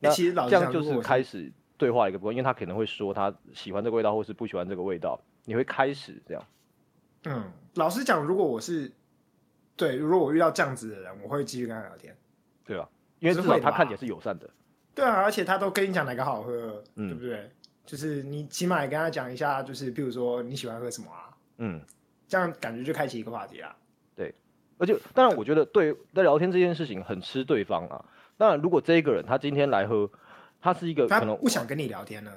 [0.00, 5.18] 那其实老这样就是开始对话一个部分，因为他可能会说他喜欢这个味道，或是不喜欢这个味道。
[5.46, 6.44] 你会开始这样。
[7.24, 8.92] 嗯，老实讲，如果我是
[9.76, 12.14] 对，如果我遇到这样子的人，我会继续跟他聊天。
[12.66, 12.86] 对吧，
[13.18, 14.50] 因为至少他看起来是友善的。
[14.94, 17.50] 对啊，而且他都跟你讲哪个好喝，嗯、对不对？
[17.86, 21.36] 就是你起码也跟他讲一下，就是比如说你喜欢喝什么啊？
[21.58, 21.80] 嗯，
[22.26, 23.76] 这样感觉就开启一个话题啊。
[24.16, 24.34] 对，
[24.78, 28.04] 而且当然我觉得对在聊天这件事情很吃对方啊。
[28.36, 30.10] 当然，如果这一个人他今天来喝，
[30.60, 32.32] 他是一个可能不想跟你聊天呢。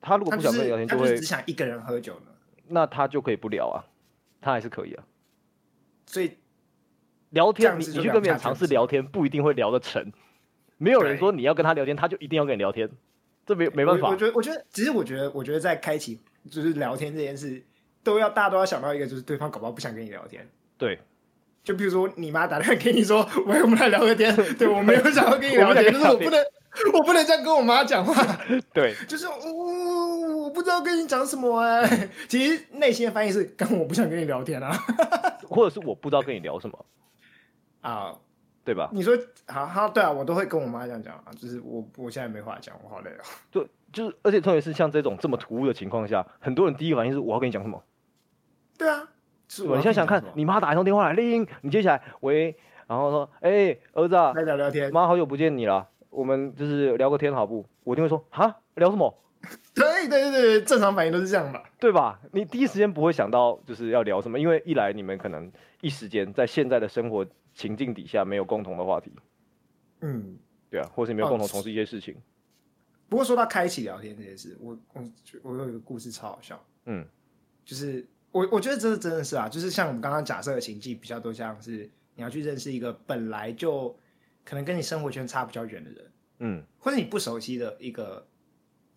[0.00, 2.32] 他如果不想跟你聊天，就会只想一个人喝酒呢。
[2.66, 3.84] 那他就可以不聊啊，
[4.40, 5.04] 他还是可以啊。
[6.06, 6.38] 所以
[7.30, 10.12] 聊天，你你去跟别人尝试聊天，不一定会聊得成。
[10.78, 12.90] 没有人说你要跟他聊天，他就一定要跟你聊天。
[13.44, 17.62] 这没没办法，我觉得，我觉得，其实我觉得，我觉得在开启就是聊天这件事，
[18.04, 20.48] 都要大家都要想到一个，就是对方搞不好不想跟你聊天。
[20.78, 20.98] 对，
[21.64, 24.34] 就比如说你妈打电话给你说，喂，我们来聊个天。
[24.56, 26.44] 对，我没有想要跟你聊天， 就是我不能，
[26.92, 28.14] 我不能这样跟我妈讲话。
[28.72, 32.10] 对，就是我、哦、我不知道跟你讲什么哎、欸。
[32.28, 34.76] 其实内心的翻译是，刚我不想跟你聊天啊，
[35.48, 36.86] 或者是我不知道跟你聊什么
[37.80, 38.14] 啊。
[38.64, 38.88] 对吧？
[38.92, 39.16] 你说
[39.48, 43.22] 好好对啊，我都会跟我妈这样讲啊，就是我我现在没话讲，我好累啊。
[43.50, 47.82] 对，就是而且特别是像这种这么突兀的情况下，很多人第一个反应是我要跟你讲什么？
[48.78, 49.08] 对啊，
[49.48, 57.66] 是我你现在想看你妈打一通电话来，铃，你接起来，喂，然后说，哎、欸，儿子啊，来聊聊天，妈好久不见你了，我们就是聊个天好不？
[57.84, 59.18] 我一定会说，哈，聊什么？
[59.74, 61.68] 对对对对，正常反应都是这样吧？
[61.80, 62.20] 对吧？
[62.32, 65.50] 你第一时间不会想到就是要聊什么，因为一来你们可能
[65.80, 69.12] 一时间在现在的生活情境底下没有共同的话题，
[70.00, 70.38] 嗯，
[70.70, 72.14] 对啊，或是没有共同从事一些事情。
[72.14, 72.18] 哦、
[73.08, 75.02] 不过说到开启聊天这件事，我我
[75.42, 77.04] 我有一个故事超好笑，嗯，
[77.64, 83.96] 就是我我觉得这真的是啊，就是像我们刚刚假设的情境，比较多像是你要去认识一个本来就
[84.44, 88.24] 可能跟你生活圈差比较远的人，嗯，或者你不熟悉的一个。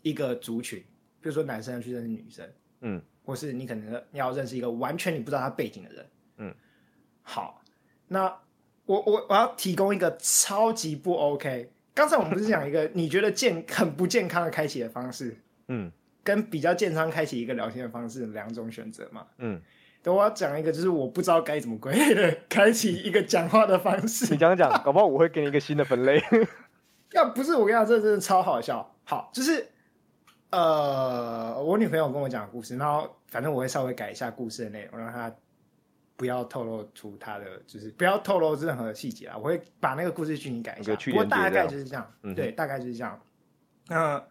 [0.05, 0.77] 一个族群，
[1.19, 2.47] 比如说男生要去认识女生，
[2.81, 6.05] 嗯，或是你可能要认识一个完全你不知道他背景的人，
[6.37, 6.55] 嗯，
[7.23, 7.63] 好，
[8.07, 8.25] 那
[8.85, 11.71] 我我我要提供一个超级不 OK。
[11.95, 15.35] 刚才我们不是讲一个你觉得健很不健康的开启的方式，
[15.69, 15.91] 嗯，
[16.23, 19.59] 跟比较健康开启一个聊天的方式两种选择嘛，嗯，
[20.03, 26.21] 等我要讲一个就是我不知道该怎么归类的开启一个讲话的方式，你讲讲，搞不好我会给你一个新的分类。
[27.13, 28.95] 要不是我跟你讲，这真的超好笑。
[29.03, 29.71] 好，就是。
[30.51, 35.33] 呃，我女朋友跟我讲的故事，然后反正我会稍微改一下故事的内容，让她
[36.15, 39.37] 不要透露出她的，就是不要透露任何细节啊。
[39.37, 42.09] 我会把那个故事剧情改一下，不过大概就是这样。
[42.23, 43.19] 嗯、对，大概就是这样。
[43.87, 44.23] 那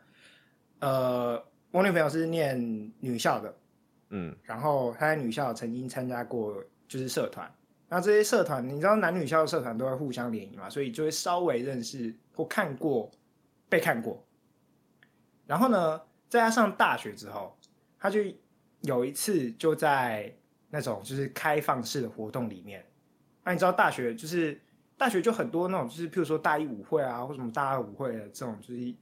[0.81, 2.59] 呃，我女朋友是念
[3.01, 3.55] 女校的，
[4.11, 7.53] 嗯，然后她在女校曾经参加过就是社团，
[7.89, 13.11] 那这些社团你知道男女校的社团都会互相联谊嘛，所以就会稍微认识或看过
[13.69, 14.25] 被看过，
[15.47, 17.57] 然后呢，在他上大学之后，
[17.99, 18.21] 他就
[18.83, 20.35] 有一次就在
[20.71, 22.85] 那种就是开放式的活动里面。
[23.45, 24.61] 那你知道大学就是
[24.97, 28.95] 大学就很多那种就是譬如说大一舞会啊，或什么大二舞会的这种，就是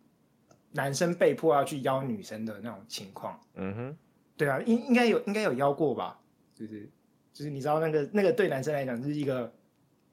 [0.72, 3.38] 男生被迫要去邀女生的那种情况。
[3.54, 3.96] 嗯哼，
[4.36, 6.18] 对啊，应应该有应该有邀过吧？
[6.54, 6.88] 就是
[7.32, 9.52] 就是你知道那个那个对男生来讲是一个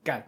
[0.04, 0.26] 干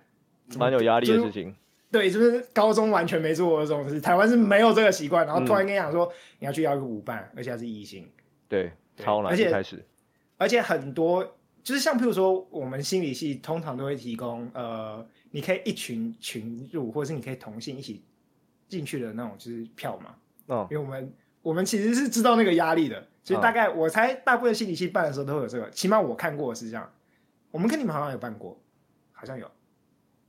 [0.57, 1.55] 蛮有压力的事情。
[1.91, 8.09] 对，就是高中完全没做过这种事，台湾是没有这个习惯，然后突然跟你讲说、嗯、你要去要一个舞伴，而且还是异性，
[8.47, 9.85] 对，超难，而且开始，
[10.37, 11.21] 而且很多
[11.61, 18.01] 就是像譬如说我们心理系通常都会提供，呃，你可以一群群入，或者是你可以同性一起
[18.69, 20.15] 进去的那种就是票嘛，
[20.47, 26.89] 哦，因为我们我们其实是知道那个压力的，所以大概我猜大部分心理系办的时候都会有这个，起码我看过是这样，
[27.51, 28.57] 我们跟你们好像有办过，
[29.11, 29.51] 好像有，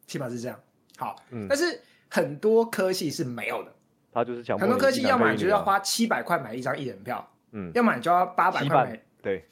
[0.09, 0.59] 起码是这样。
[0.99, 3.73] 好，嗯，但是很多科系是没有的，
[4.13, 9.49] 他就是讲很多科系，要么你就要花七百块买一张一人票，嗯，要么你就要八百块买，对，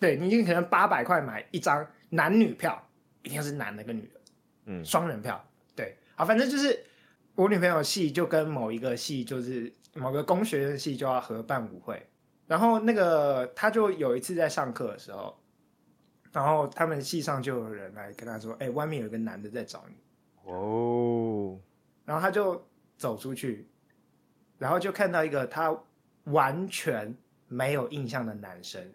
[0.00, 2.80] 对，你可能八百块买一张男女票，
[3.22, 4.20] 一定要是男的跟女的，
[4.66, 5.42] 嗯，双人票，
[5.76, 6.84] 对，好，反正就是
[7.34, 12.04] 我女朋友系就跟某一个系，就是某个工学院系就要合办舞会，
[12.48, 15.38] 然后那个他就有一次在上课的时候，
[16.32, 19.94] 然后他们系上就有人来跟他说，哎，外面有一个男的在找你。
[20.44, 21.58] 哦，
[22.04, 22.60] 然后他就
[22.96, 23.68] 走出去，
[24.58, 25.76] 然后就看到一个他
[26.24, 27.14] 完全
[27.48, 28.92] 没有印象的男生，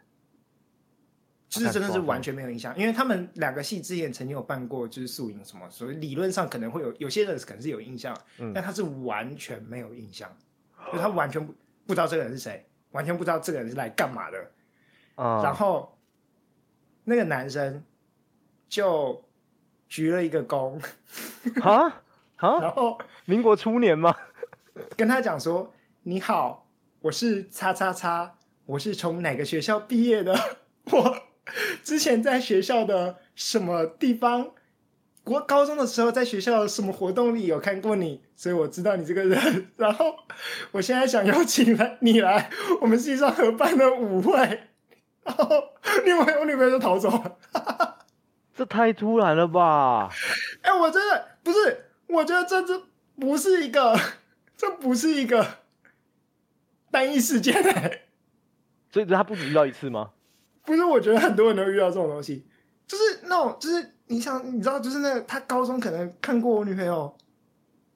[1.47, 8.13] 就是真的是完全没有印象，因为他们两个系之前曾经有办过就是宿营什么，所以理论上可能会有有些人可能是有印象，
[8.53, 10.29] 但他是完全没有印象，
[10.91, 11.53] 就他完全不
[11.86, 14.51] 不知道这个人是谁，完全不知道这个人是来干嘛的，
[15.15, 15.97] 然后
[17.05, 17.81] 那个男生
[18.67, 19.23] 就。
[19.88, 20.80] 鞠了一个躬，
[21.62, 22.02] 啊
[22.38, 24.15] 啊，然后民国初年吗？
[24.95, 25.73] 跟他讲说
[26.04, 26.67] ：“你好，
[27.02, 30.38] 我是叉叉叉，我是从哪个学校毕业的？
[30.91, 31.17] 我
[31.84, 34.52] 之前在学校的什么地方，
[35.23, 39.71] 国高中的时候在学校什么活动里有看过你，所以我知道你这个人。
[39.78, 40.15] 然后
[40.71, 44.36] 我现在想邀请来你来我们系上合办的舞会，
[45.23, 45.50] 然后
[46.06, 47.38] 另外我女朋友就逃走了。”
[48.58, 50.10] 这太突然了吧！
[50.63, 52.88] 哎、欸，我真的不是，我觉得这这
[53.20, 53.96] 不是一个，
[54.58, 55.46] 这不是一个
[56.89, 58.02] 单一事件哎。
[58.89, 60.10] 所以他不止遇到一次吗？
[60.65, 62.48] 不是，我觉得很多人都遇到这种东西，
[62.88, 67.15] 就是那种，就是你想，你知道，就是那个他高中可能看过我女朋友，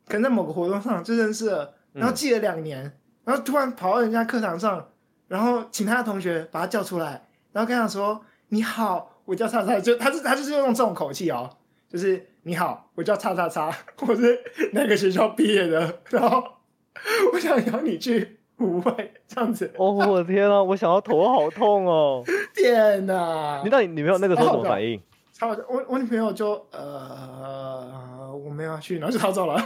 [0.07, 2.93] 可能在某个活动上就认识了，然后记了两年，嗯、
[3.25, 4.91] 然后突然跑到人家课堂上，
[5.27, 11.49] 然后请他的同学把他叫出来，然后跟他说：“你好。”我叫叉叉，就他是他就是用这种口气哦，
[11.87, 13.71] 就是你好，我叫叉叉叉，
[14.07, 14.39] 我是
[14.73, 16.43] 那个学校毕业的，然后
[17.33, 19.71] 我想邀你去舞会这样子。
[19.77, 22.23] 哦，我的天啊，我想要头好痛哦！
[22.55, 23.61] 天哪！
[23.63, 25.01] 你到底女朋友那个时候什么反应？
[25.33, 29.63] 超好笑，我我女朋友就呃，我没有要去，然后就逃走了。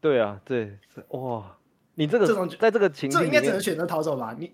[0.00, 0.78] 对啊，对，
[1.08, 1.56] 哇，
[1.94, 4.34] 你这个这种在这个情境，这应该只能选择逃走吧？
[4.38, 4.52] 你。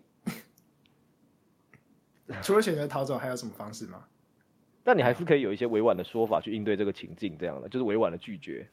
[2.43, 4.05] 除了选择逃走，还有什么方式吗？
[4.83, 8.69] 但你还是可以有一些委婉的说法去应对这个情境，这样的就是委婉的拒绝。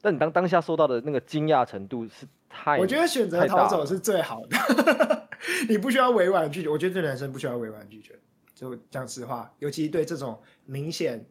[0.00, 2.78] 但你当当下受到的那个惊讶程度是太……
[2.78, 5.28] 我觉得选择逃走是最好的，
[5.68, 6.68] 你不需要委婉拒绝。
[6.68, 8.18] 我觉得对男生不需要委婉拒绝，
[8.52, 11.24] 就讲实话，尤其对这种明显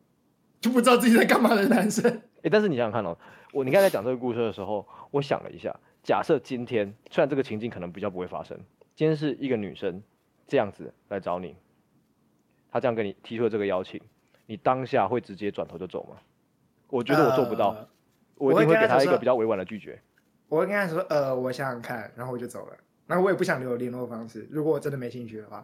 [0.62, 2.10] 就不知道自己在干嘛的男生。
[2.10, 3.17] 哎、欸，但是你想想看哦，
[3.51, 8.58] 我你刚才在讲这个故事的时候，我想了一下，假设今天虽然这个情境可能比较不会发生，
[8.95, 10.01] 今天是一个女生
[10.52, 11.56] 这样子来找你，
[12.70, 14.02] 他这样跟你提出了这个邀请，
[14.48, 16.18] 你当下会直接转头就走吗？
[16.90, 17.70] 我觉得我做不到。
[17.70, 17.88] 呃
[18.36, 20.02] 我一定会给他一个比较委婉的拒绝。
[20.50, 22.76] 我会跟他说：“呃，我想想看，然后我就走了。
[23.06, 24.48] 然后我也不想留联络方式。
[24.50, 25.64] 如果我真的没兴趣的话，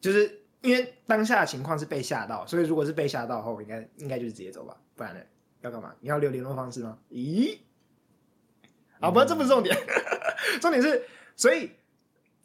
[0.00, 4.74] 就是因为当下的情况是被吓到，所以如果是被吓到的话，我应该应该就是直接走吧。
[4.96, 5.20] 不然呢，
[5.60, 5.94] 要干嘛？
[6.00, 6.98] 你要留联络方式吗？
[7.10, 7.58] 咦？
[9.00, 9.76] 啊，不，这不是重点。
[10.62, 11.04] 重点是，
[11.36, 11.72] 所以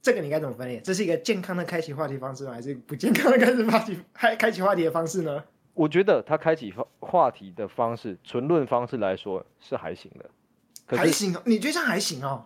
[0.02, 0.80] 这个你该怎么分裂？
[0.82, 2.54] 这是一个健康的开启话题方式吗？
[2.54, 5.44] 还是不健康的开始话题开开启话题的方式呢？”
[5.76, 10.30] 我觉得他开启话话题的方式，纯论方式来说是还行的，
[10.86, 11.42] 可是还行哦？
[11.46, 12.46] 你觉得这样还行哦？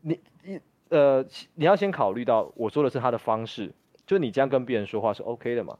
[0.00, 3.72] 你你呃，你要先考虑到我说的是他的方式，
[4.06, 5.76] 就是你这样跟别人说话是 OK 的嘛？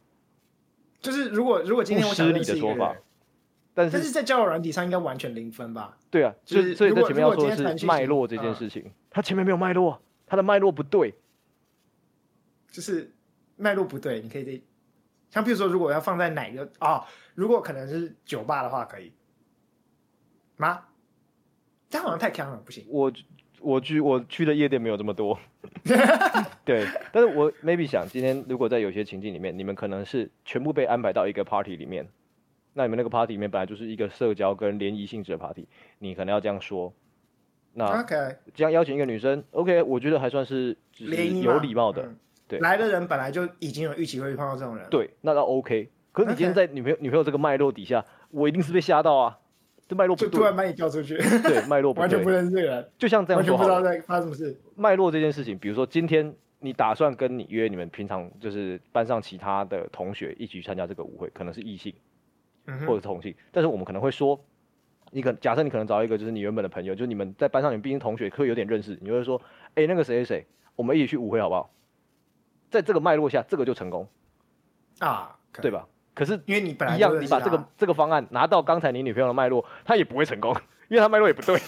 [1.00, 2.96] 就是如果如果今天我想失礼的说法，
[3.74, 5.96] 但是但是在交友软体上应该完全零分吧？
[6.10, 11.14] 对啊，就是所以在前面要说的是脉络这件事情，嗯、他前面没有脉络，他的脉络不对，
[12.70, 13.12] 就是
[13.56, 14.62] 脉络不对，你可以。
[15.30, 17.04] 像比如说，如果要放在哪个啊、哦？
[17.34, 19.12] 如果可能是酒吧的话，可以
[20.56, 20.84] 吗？
[21.90, 22.86] 这样好像太强了，不行。
[22.88, 23.12] 我
[23.60, 25.38] 我去我去的夜店没有这么多，
[26.64, 26.86] 对。
[27.12, 32.08] 但是我 maybe 想，今天如果在有些情境里面，你们可能是全部被安排到一个 party 里面，
[32.72, 36.94] 那你们那个 party 里面本来就是一个社交跟联谊性质的 party，你可能要这样说。
[37.78, 42.06] 那 OK，这样邀请一个女生，OK，我觉得还算是有礼貌的。
[42.48, 45.88] 对，来的人本来就已经有预期会碰到这种人，对，那倒 OK。
[46.10, 49.38] 可是你今天在女朋友女朋友这个脉络底下，我一定是被吓到啊！
[49.86, 54.58] 这脉络不对，突然把你叫出去，对，脉络完全不认识这个人，就像这样，完全不知道在发生什么事。
[54.74, 61.94] 脉络这件事情，比如说今天你打算跟你约你们平常就是班上其他的同学一起去参加这个舞会，可能是异性，
[62.86, 64.38] 或者是同性，嗯、但是我们可能会说，
[65.10, 69.40] 你可假设你可能找一个就是你原本的朋友，就是你们在班上你们毕竟同学，可以有点认识，你会说，
[69.70, 71.70] 哎、欸，那个谁谁谁，我们一起去舞会好不好？
[72.70, 74.06] 在这个脉络下，这个就成功
[74.98, 75.86] 啊，对吧？
[76.14, 80.54] 可是因为你本来一样，你把这个这个方案拿到刚才你女朋友的脉络，她也不会成功，
[80.88, 81.60] 因为她脉络也不对。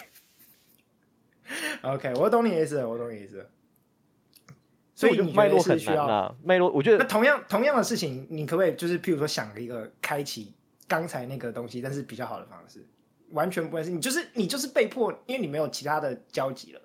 [1.83, 3.49] OK，我懂你意思，我懂你意思。
[4.95, 10.53] 所以你脉络很难啊，脉络我觉得那同样同样的事情，你可不可以就是譬如说想一个开启
[10.87, 12.87] 刚才那个东西，但是比较好的方式，
[13.31, 16.81] 完全不会是你就是你就是被迫，因为你没有其他的交集了。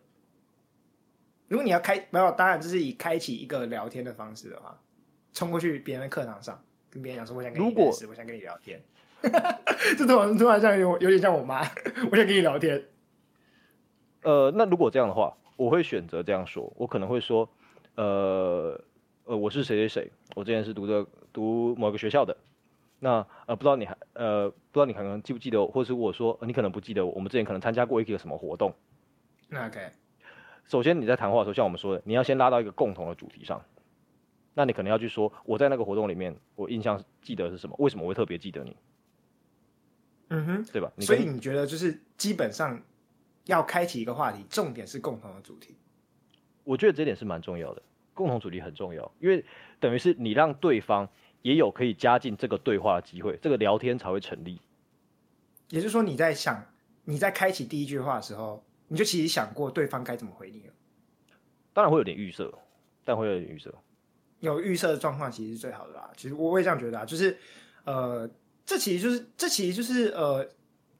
[1.47, 4.79] 如果你要开没有，当然就是以开启一个聊天的方式的话，
[5.33, 8.81] 冲过去别人的课堂上，跟别人讲说我想跟你认识，果我想跟你聊天。
[9.97, 11.61] 这突然突然像有有点像我妈，
[12.11, 12.83] 我想跟你聊天。
[14.23, 17.47] 呃，那如果这样的话，我会选择这样说，我可能会说，
[17.95, 18.79] 呃
[19.23, 22.35] 呃，我是谁谁谁，我之前是读的读某个学校的，
[22.99, 28.73] 那呃不知道你还呃不知道你可能记不记得，或者是我说、呃、你可能不记得我，我们之前可能参加过一个什么活动。
[29.49, 29.91] 那 OK。
[30.65, 33.61] 首先你在谈话的时候，像我们说的，你要先拉到一个共同的主题上。
[34.55, 37.75] 那你可能要去说，我在那个活动里面，我印象记得是什么？
[37.77, 38.75] 为什么我会特别记得你？
[40.29, 40.91] 嗯哼，对吧？
[41.01, 42.81] 所以你觉得就是基本上
[43.45, 45.75] 要开启一个话题，重点是共同的主题。
[46.63, 47.81] 我觉得这点是蛮重要的，
[48.15, 49.45] 共同主题很重要，因为
[49.79, 51.07] 等于是你让对方
[51.45, 54.59] 也有可以加进这个对话的机会，这个聊天才会成立。
[55.69, 56.65] 也就是说，你在想
[57.03, 58.63] 你在开启第一句话的时候。
[58.87, 60.73] 你就其实想过对方该怎么回你了？
[61.73, 62.53] 当然会有点预设，
[63.03, 63.73] 但会有点预设。
[64.41, 66.11] 有预设的状况其实是最好的啦。
[66.15, 67.35] 其实我也这样觉得啊，就是
[67.83, 68.29] 呃，
[68.63, 70.47] 这其实就是这其实就是呃，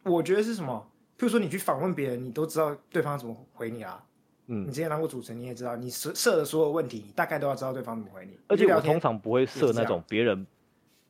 [0.01, 0.91] 我觉得是什么？
[1.19, 4.03] 譬如说你去访问别人，你都知道对方怎么回你啊。
[4.47, 8.38] 嗯，你之前当过主持人，你也知道，你设设的所有问题，你大概都要知道对方怎么回你。
[8.47, 10.45] 而且我通常不会设那种别人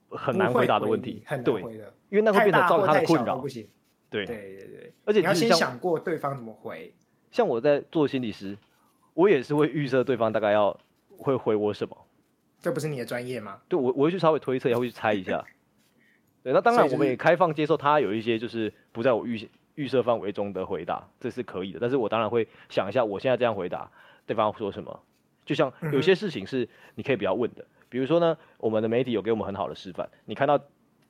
[0.09, 3.67] 很难回答的问题，很难回的，因为那会变成造成他的困扰，不行。
[4.09, 6.93] 对对对对，而且你要先想过对方怎么回。
[7.31, 8.57] 像我在做心理师，
[9.13, 10.79] 我也是会预设对方大概要
[11.17, 11.97] 会回我什么。
[12.61, 13.59] 这不是你的专业吗？
[13.67, 15.43] 对，我我会去稍微推测，也会去猜一下。
[16.41, 19.37] 对，那当然我们也开放接受他有一些就是不在我预
[19.75, 21.79] 预设范围中的回答，这是可以的。
[21.79, 23.89] 但是我当然会想一下，我现在这样回答，
[24.25, 24.99] 对方说什么？
[25.45, 30.59] 就像有些事情是你可以不要问的，比如说呢，我们的媒体有给我们很好的示范，你看到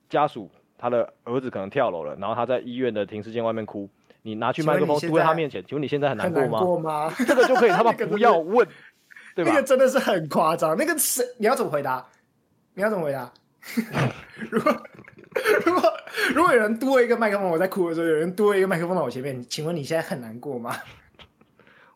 [0.09, 0.49] 家属。
[0.77, 3.89] 他的儿子可能跳楼了，然后他在医院的停尸间外面哭。
[4.23, 6.59] 你拿去麦克风堵在他面前，请问你现在很难过吗？
[6.59, 7.13] 过吗？
[7.25, 8.67] 这个就可以， 他妈不要问，
[9.33, 9.51] 对吧？
[9.51, 10.75] 那个真的是很夸张。
[10.75, 12.05] 那个是你要怎么回答？
[12.73, 13.31] 你要怎么回答？
[14.51, 14.71] 如果
[15.65, 15.94] 如果
[16.33, 20.75] 如果有人多一个麦克风，我在哭的时候，有人多一个麦克风到我前面，请问你现在很难过吗？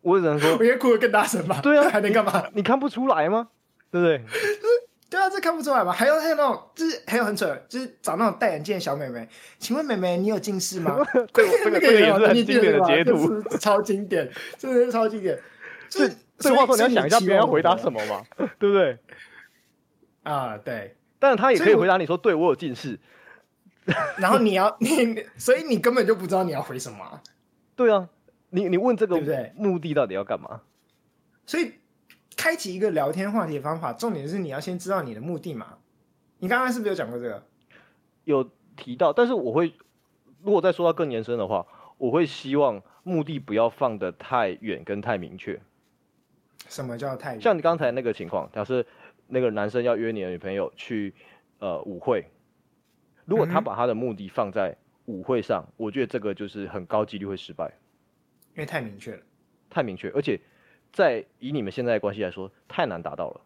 [0.01, 1.59] 我只能说，我应该哭得更大声吧？
[1.61, 2.57] 对啊， 还能干嘛你？
[2.57, 3.49] 你看不出来吗？
[3.91, 4.21] 对不对？
[5.09, 5.91] 对啊，这看不出来吧？
[5.91, 9.27] 还有还有那种，就是还有很蠢，就是找那种戴眼镜的小妹妹。
[9.57, 10.97] 请问妹妹，你有近视吗？
[11.33, 15.37] 对，这个这个也是很经典的截图，超经典，真的是超经典。
[15.89, 16.07] 这
[16.37, 18.21] 这话说你要想一下别人要回答什么嘛，
[18.59, 18.97] 对不对？
[20.23, 20.95] 啊，对。
[21.17, 22.97] 但是他也可以回答你说，对我有近视。
[24.17, 27.21] 然后你要你， 所以你根本就不知道你要回什么啊。
[27.75, 28.09] 对啊，
[28.49, 29.19] 你你问这个
[29.55, 30.61] 目的到底要干嘛？
[31.45, 31.73] 所以
[32.35, 35.77] 开启一个聊天话题的方法，重点是你要先知道你的目的嘛。
[36.39, 37.43] 你刚刚是不是有讲过这个？
[38.23, 39.73] 有提到，但是我会
[40.43, 41.65] 如果再说到更延伸的话，
[41.97, 45.59] 我会希望目的不要放得太远跟太明确。
[46.67, 47.41] 什么叫太远？
[47.41, 48.85] 像你刚才那个情况，假设
[49.27, 51.13] 那个男生要约你的女朋友去
[51.59, 52.25] 呃舞会。
[53.29, 54.75] 如果他把他的目的放在
[55.05, 57.71] 舞会上，嗯、我觉得这个就是很高几率会失败，
[58.55, 59.21] 因为太明确了，
[59.69, 60.39] 太明确，而且
[60.91, 63.41] 在以你们现在的关系来说，太难达到了，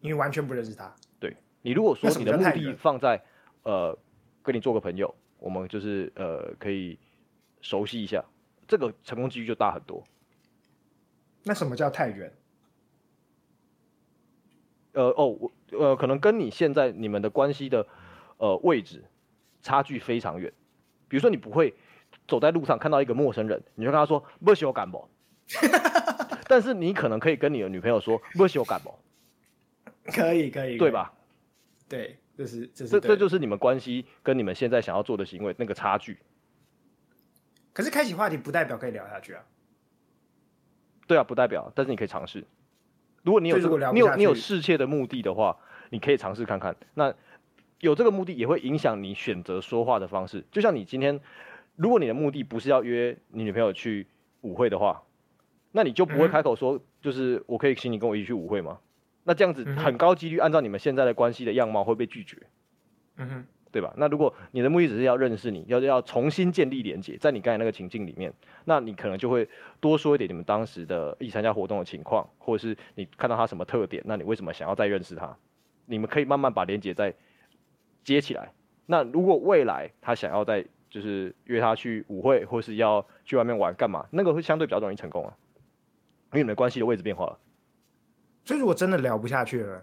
[0.00, 0.94] 因为完全不认识他。
[1.18, 3.20] 对，你如果说你的目的放在
[3.64, 3.98] 呃
[4.44, 6.96] 跟你做个朋友，我们就是呃可以
[7.60, 8.24] 熟悉一下，
[8.68, 10.04] 这个成功几率就大很多。
[11.42, 12.32] 那什么叫太远？
[14.92, 17.84] 呃哦，我呃可能跟你现在你们的关系的。
[18.44, 19.02] 呃，位置
[19.62, 20.52] 差距非常远。
[21.08, 21.72] 比如说，你不会
[22.28, 25.08] 走在路上看到一个陌生人，你就跟他说“不喜我干不
[26.46, 28.94] ”，但是你可能可以跟你的女朋友说“不喜我干不
[30.12, 31.10] ”，可以可以，对吧？
[31.88, 36.18] 对，这是这是这这就是你们关系跟你们现在想要做的行为那个差距。
[37.72, 39.42] 可是开启话题不代表可以聊下去啊。
[41.06, 42.44] 对啊，不代表，但是你可以尝试。
[43.22, 45.56] 如果你有这个，你有你有适切的目的的话，
[45.88, 46.76] 你可以尝试看看。
[46.92, 47.14] 那。
[47.84, 50.42] 有这个目的也会影响你选择说话的方式。
[50.50, 51.20] 就像你今天，
[51.76, 54.06] 如果你的目的不是要约你女朋友去
[54.40, 55.02] 舞会的话，
[55.72, 58.78] 那你就不会开口说，就是我可以请你跟我一起去舞会吗？
[59.24, 62.38] 那这样子很高几率，按照你们现在的关系的样貌会被拒绝，
[63.16, 63.92] 嗯哼，对吧？
[63.98, 68.32] 那如果你的目的只是要认识你，要要重新建立连接，在你刚才那个情境里面，
[68.64, 69.46] 那你可能就会
[69.78, 75.36] 多说一点你们当时的一起参加活动的情况，或者是你看到他什么特点，那你为什么想要再认识他？
[75.86, 77.14] 你们可以慢慢把连接在。
[78.04, 78.52] 接起来。
[78.86, 85.34] 那如果未来他想要再就是约他去舞会，或是要去外面玩干嘛，那个会相对比较容易成功啊，
[86.32, 87.38] 因为你们关系的位置变化了。
[88.44, 89.82] 所以如果真的聊不下去了，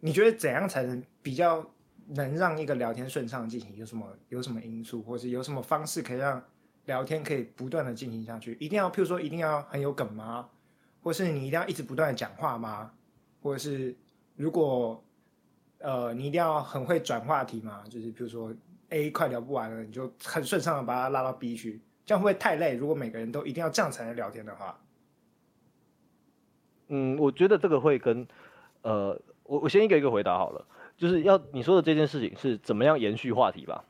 [0.00, 1.64] 你觉得怎样才能比较
[2.08, 3.74] 能让一个聊天顺畅进行？
[3.76, 6.42] 有什么有什么因素，或是有什么方式可以让
[6.86, 8.56] 聊天可以不断的进行下去？
[8.60, 10.48] 一定要譬如说一定要很有梗吗？
[11.00, 12.90] 或是你一定要一直不断的讲话吗？
[13.40, 13.96] 或者是
[14.34, 15.00] 如果？
[15.86, 18.52] 呃，你一定要很会转话题嘛，就是比如说
[18.88, 22.74] A 快聊不完了，你就很顺畅的把它拉到 B 去，这样会不会太累？
[22.74, 24.80] 如果每个人都一定要这样才能聊天的话，
[26.88, 28.26] 嗯，我觉得这个会跟
[28.82, 30.66] 呃，我我先一个一个回答好了，
[30.96, 33.84] 就是要你说的这件事情是怎么样延续话题吧？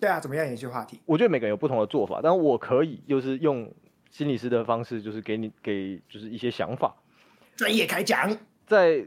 [0.00, 0.98] 对啊，怎么样延续话题？
[1.06, 3.72] 我觉得每个人有不同的做法，但我可以就是用
[4.10, 6.92] 心理师的方式，就是给你给就是一些想法，
[7.54, 9.06] 专业开讲，在。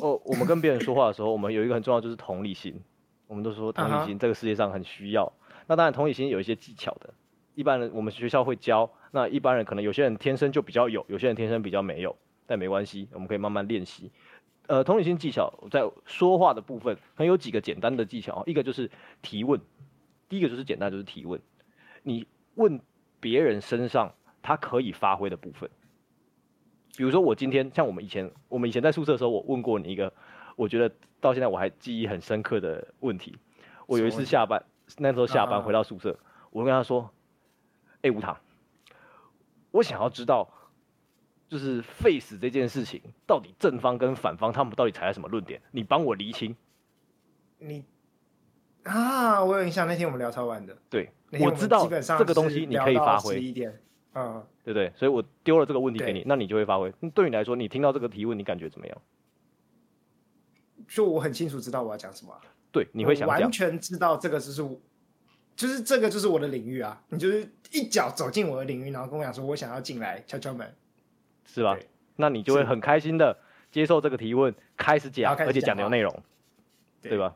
[0.00, 2.80] 哦，我们跟别人说话的时候，我们有一个很重要，就是同理心。
[3.26, 5.26] 我们都说同理心这个世界上很需要。
[5.26, 5.32] Uh.
[5.66, 7.12] 那当然，同理心有一些技巧的。
[7.54, 8.90] 一般人我们学校会教。
[9.12, 12.16] 那一般人可能有些人天生就比较有，有些人天生比较没有。
[12.46, 14.10] 但没关系，我们可以慢慢练习。
[14.66, 18.44] 呃，同理心技巧在说话的部分，很有几个简单的技巧。
[18.46, 18.90] 一个就是
[19.22, 19.60] 提问，
[20.28, 21.40] 第一个就是简单，就是提问。
[22.02, 22.80] 你问
[23.20, 24.12] 别人身上
[24.42, 25.70] 他可以发挥的部分。
[26.96, 30.12] 比如说，我今天像我们以前，我们以前在宿舍的时候，我问过你一个，
[30.56, 33.36] 我觉得到现在我还记忆很深刻的问题。
[33.86, 34.64] 我有一次下班，
[34.98, 36.16] 那时候下班回到宿舍，
[36.50, 37.10] 我跟他说
[38.02, 38.36] ：“哎，吴糖，
[39.72, 40.48] 我想要知道，
[41.48, 45.60] 就是 face 这件事情，到底正方跟反方他们到底踩了什么论点？
[45.72, 46.56] 你帮我厘清。”
[47.58, 47.84] 你
[48.84, 50.76] 啊，我有印象，那天我们聊超晚的。
[50.88, 53.52] 对，我知道这个东西你可以发挥。
[54.14, 54.92] 嗯，对不对？
[54.94, 56.92] 所以我丢了这个问题给你，那你就会发挥。
[57.12, 59.02] 对你来说，你听到这个提问，你感觉怎么样？
[60.86, 62.32] 就我很清楚知道我要讲什么。
[62.70, 64.62] 对，你会想完全知道这个就是，
[65.56, 67.02] 就是这个就是我的领域啊。
[67.08, 70.74] 你就是一脚走进我的领域，然后跟我讲说，我想要进来敲敲门，
[71.44, 71.76] 是吧？
[72.16, 73.36] 那你就会很开心的
[73.72, 76.22] 接受这个提问，开始讲，而且讲的有内容，
[77.02, 77.34] 对吧？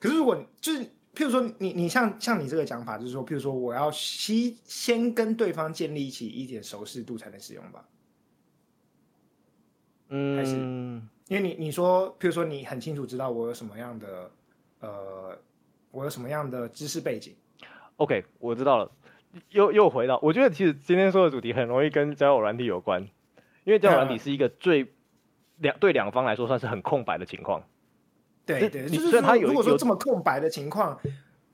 [0.00, 0.90] 可是如果就是。
[1.18, 7.84] 譬如说，你你像像你这个讲法，就是说，譬如说，我要先先跟对方建立起一点熟识度才能使用吧？
[10.10, 14.30] 嗯，还是因为你你说，譬如说，你很清楚知道我有什么样的
[14.78, 15.36] 呃
[15.90, 17.34] 我有什么样的知识背景。
[17.96, 18.88] OK，我知道了。
[19.50, 23.02] 又又回到，我觉得其实今天说的主题很容易跟交友软体有关，
[23.64, 24.86] 因为交友软体是一个最
[25.56, 27.64] 两、嗯、对两方来说算是很空白的情况。
[28.48, 30.98] 对对，就是说，如果说这么空白的情况，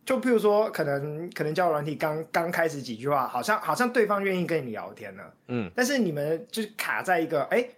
[0.05, 7.68] 就譬如说，可能可能交友软体刚刚开始几句话，好像好像对方愿意跟你聊天了，嗯，但是你们就是卡在一个哎，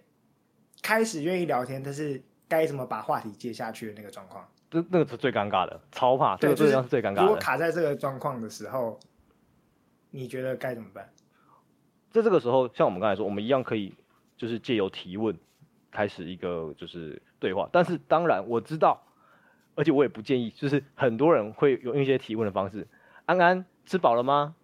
[0.81, 7.21] 开始愿意聊天，但是该怎么把话题接下去的那个状况，这那个是最尴尬的，超怕，对，这个是最尴尬的。
[7.23, 8.99] 如果卡在这个状况的时候。
[10.09, 11.07] 你觉得该怎么办？
[12.11, 13.93] 在这个时候，像我们刚才说，我们一样可以
[14.37, 15.37] 就是借由提问
[15.91, 17.69] 开始一个就是对话。
[17.73, 19.03] 但是当然我知道，
[19.77, 22.87] 而且我也不建议，就是很多人会用一些提问的方式。
[23.25, 24.55] 安安吃饱了吗？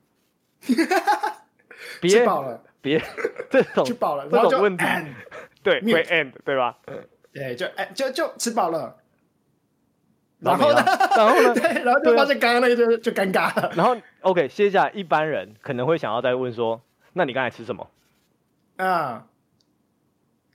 [2.01, 3.01] 别 吃饱了，别
[3.49, 4.84] 这种 吃饱了这种问题，
[5.61, 6.78] 对会 end 对吧？
[7.32, 8.97] 对，就哎就就吃饱了。
[10.39, 10.84] 然后呢？
[11.16, 11.53] 然后呢？
[11.53, 13.72] 对，然后就发现刚刚那个就就尴尬了。
[13.76, 16.82] 然后 OK，接下来一般人可能会想要再问说
[17.14, 17.89] ：“那你刚才吃什么？”
[18.78, 19.28] 啊，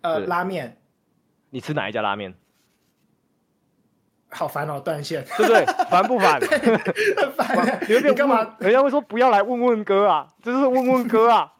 [0.02, 0.76] 呃，拉面。
[1.50, 2.34] 你吃哪一家拉面？
[4.30, 5.64] 好烦哦，断线，对不对？
[5.90, 6.40] 烦不烦？
[7.16, 7.80] 很烦。
[7.88, 8.56] 你干嘛？
[8.60, 11.52] 人家会说不要来问问哥啊，这是问问哥啊，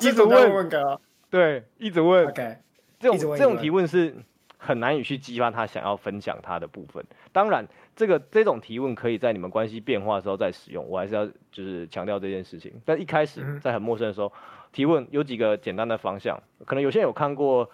[0.00, 1.00] 一直问问哥。
[1.30, 2.26] 对，一直问。
[2.26, 2.58] OK，
[2.98, 4.16] 这种这种提问是。
[4.64, 7.04] 很难以去激发他想要分享他的部分。
[7.32, 10.88] 当然，这个这种提问可以在你们关系变化的时候再使用。
[10.88, 12.72] 我还是要就是强调这件事情。
[12.84, 14.32] 但一开始在很陌生的时候
[14.70, 16.40] 提问，有几个简单的方向。
[16.64, 17.68] 可能有些人有看过，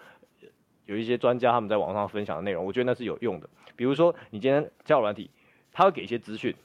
[0.89, 3.47] 有一些专家他们在网上分享的内容，我觉得那是有用的。
[3.75, 5.29] 比如说，你今天交友软体，
[5.71, 6.55] 他会给一些资讯，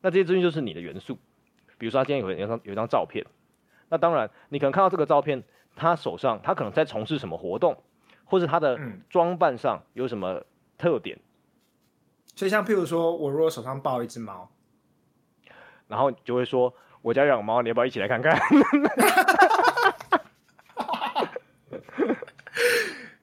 [0.00, 1.16] 那这些资讯就是你的元素。
[1.78, 3.24] 比如说，他今天有有张有一张照片，
[3.88, 5.44] 那当然你可能看到这个照片，
[5.76, 7.80] 他手上他可能在从事什么活动。
[8.30, 10.44] 或是他的装扮上有什么
[10.76, 11.18] 特点？
[12.34, 14.50] 所以像譬如说，我如果手上抱一只猫，
[15.86, 18.38] 然后就会说，我家养猫，你要不要一起来看看？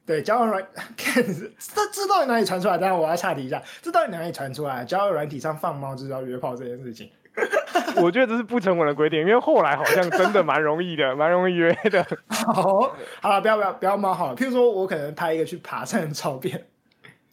[0.05, 0.63] 对，交友软
[0.95, 1.11] 体，
[1.57, 2.77] 这这到底哪里传出来？
[2.77, 4.85] 当然我要岔题一下，这到底哪里传出来？
[4.85, 7.09] 交友软体上放猫就是要约炮这件事情。
[8.01, 12.05] 我觉得这是不成文的规定，因为后来好像真的蛮容易的， 蛮容易约的。
[12.29, 14.35] 好，好了，不要不要不要猫好了。
[14.35, 16.65] 譬如说我可能拍一个去爬山的照片，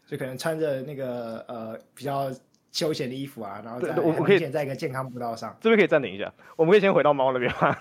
[0.06, 2.28] 就可能穿着那个呃比较
[2.72, 5.56] 休闲的衣服啊，然后在我们可以在一个健康步道上。
[5.60, 7.76] 这边可以暂停一下，我们可以先回到猫那边吗？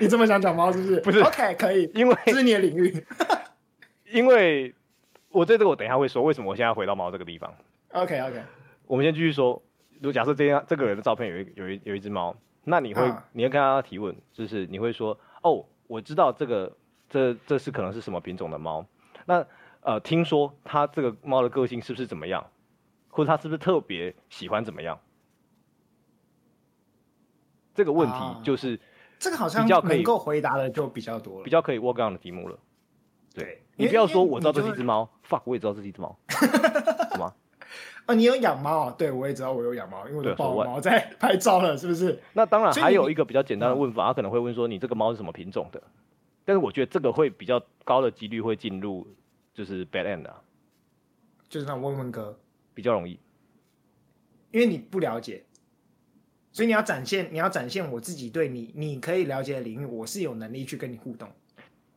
[0.00, 1.00] 你这么想讲猫是不是？
[1.00, 3.04] 不是，OK，可以，因为这是你的领域。
[4.12, 4.74] 因为
[5.30, 7.52] 我对这个我等一下会说，为什么我现在回到猫这个地方
[7.92, 8.42] ？OK OK，
[8.86, 9.62] 我们先继续说。
[9.94, 12.34] 如果假设这样，这个人的照片有一有一有一只猫，
[12.64, 16.76] 那你会、啊、你会跟他提问，就是你会说，哦，我知道这个
[17.08, 18.84] 这这是可能是什么品种的猫，
[19.26, 19.46] 那
[19.80, 22.44] 呃，听说它这个猫的个性是不是怎么样，
[23.10, 24.98] 或者它是不是特别喜欢怎么样？
[27.72, 28.80] 这个问题就是、啊、
[29.20, 32.58] 这个好像比较能够回答的就比较多了，比较可以 work on 的题目了。
[33.32, 36.16] 对，你不要说我知道这是一只猫，fuck，我也知道这是一只猫，
[37.10, 37.34] 好吗？
[38.06, 38.94] 啊，你有养猫啊？
[38.98, 42.20] 对，我也知道我有养猫，因为我有抱猫在拍照了，是不是？
[42.32, 45.82] 那当然还有一个比较简单的问法，他可能会问说：“你这个猫是什么品种的？”
[46.44, 49.06] 但是我觉得这个会比较高的几率会进入
[49.54, 50.42] 就是 bad end 啊，
[51.48, 52.36] 就是那种问问哥
[52.74, 53.12] 比较容易，
[54.50, 55.44] 因为你不了解，
[56.50, 61.28] 所以你要展现你要展现我自己对你你可以了解的领域，我是有能力去跟你互动，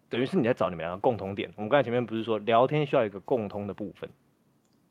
[0.09, 1.51] 等于是你在找你们两个共同点。
[1.55, 4.09] 我们刚才前面不是说聊天需要一个共通的部分，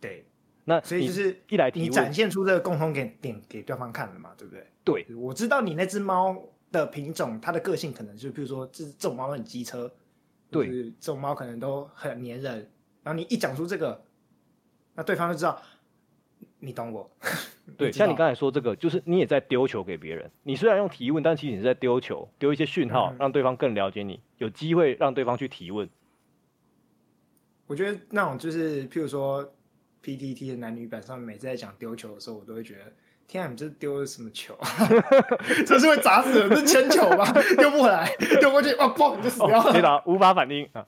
[0.00, 0.24] 对。
[0.66, 4.66] 那所以就是一来你展现出这个共同点点给对方看了嘛，对不对？
[4.82, 6.42] 对，我知道你那只猫
[6.72, 9.92] 的品种，它的个性可能就比如说这这种猫很机车，
[10.50, 12.70] 对，就是、这种猫可能都很黏人。
[13.02, 14.02] 然后你一讲出这个，
[14.94, 15.60] 那对方就知道
[16.60, 17.10] 你懂我。
[17.76, 20.30] 对，像你刚才说这个，就是你也在丢球给别人。
[20.42, 25.88] 你虽然用提问，但其实你是在丢球，丢一些讯号，嗯、让对方更了解你，有机会让对方去提问。
[27.66, 29.52] 我觉得那种就是譬如说。
[30.04, 32.92] PTT 的男女版上面，每次在讲丢球的时候，我都会觉得，
[33.26, 34.54] 天啊，你这丢的什么球？
[35.66, 37.24] 这是会砸死人，这是铅球吧？
[37.56, 39.72] 丢不回来，丢过去，哇，嘣，就死掉了。
[39.72, 40.86] 接到无法反应啊，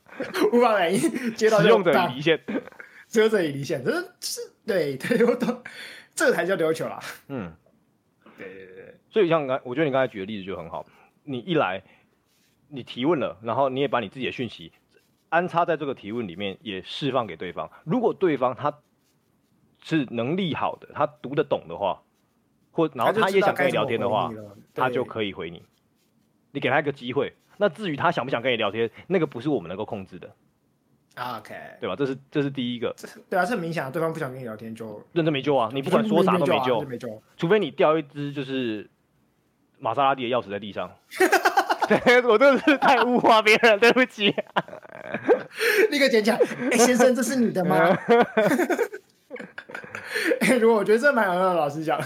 [0.52, 1.00] 无法反应，
[1.34, 2.38] 接到使用者已离线，
[3.08, 5.62] 使用者已离线，这是是，对对，我懂，
[6.16, 6.98] 这才叫丢球啦。
[7.28, 7.52] 嗯，
[8.36, 10.84] 对对对，所以像刚，我觉得你刚才举的例子就很好，
[11.22, 11.82] 你一来，
[12.68, 14.72] 你提问了，然后你也把你自己的讯息
[15.28, 17.70] 安插在这个提问里面，也释放给对方。
[17.84, 18.80] 如果对方他
[19.82, 22.02] 是能力好的，他读得懂的话，
[22.72, 24.32] 或然后他也想跟你聊天的话，
[24.74, 25.62] 他就可以回你。
[26.52, 27.34] 你给他一个机会。
[27.58, 30.34] 那至于他想不想跟你聊天，那个不是我们能够控制的。
[31.16, 31.96] OK，对吧？
[31.96, 32.94] 这是这是第一个。
[33.30, 35.70] 对啊，这很明显啊，对方不想跟你聊天就认真没救啊！
[35.72, 38.88] 你不管说啥都没救，没救，除非你掉一只就是
[39.78, 40.90] 玛莎拉蒂的钥匙在地上。
[41.88, 44.26] 对，我真的是太物化别人，对不起。
[45.90, 46.36] 立刻捡起来，
[46.72, 47.76] 哎，先生，这是你的吗？
[50.40, 51.98] 哎，如果我觉得这蛮有用的，老实讲，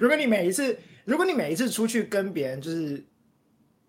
[0.00, 3.04] 如果你每一次，如果你每一次出去跟别人，就是，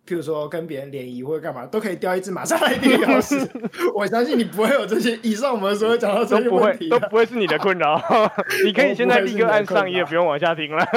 [0.07, 3.45] 譬如说跟别人联谊或者干嘛，都可以掉一只玛莎拉蒂的钥匙，
[3.93, 5.17] 我相信你不会有这些。
[5.21, 8.01] 以上我们所有讲到这些问题，都不会是你的困扰。
[8.63, 10.87] 你可以现在立刻按上页，不用往下听了。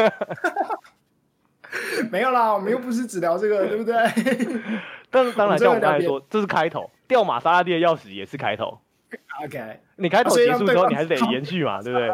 [2.11, 3.95] 没有啦，我们又不是只聊这个，对不对？
[5.11, 8.79] 但是当然，像我刚才说，这是开头，掉玛莎拉蒂的钥匙也是开头。
[9.45, 12.09] OK，你开头结束之后，你还是得延续嘛，对不对？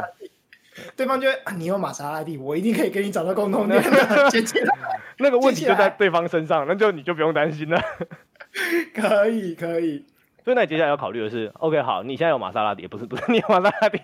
[0.97, 3.83] 对方就会啊，你有玛莎拉蒂，我一定可以跟你找到共同点。
[5.18, 7.81] 那个问题就在对方身上，那就你就不用担心了。
[8.95, 10.05] 可以，可以。
[10.45, 14.01] 所以那你接下来要考虑的是，OK，好，你现在有玛莎拉蒂，不是不是，你有玛莎拉蒂，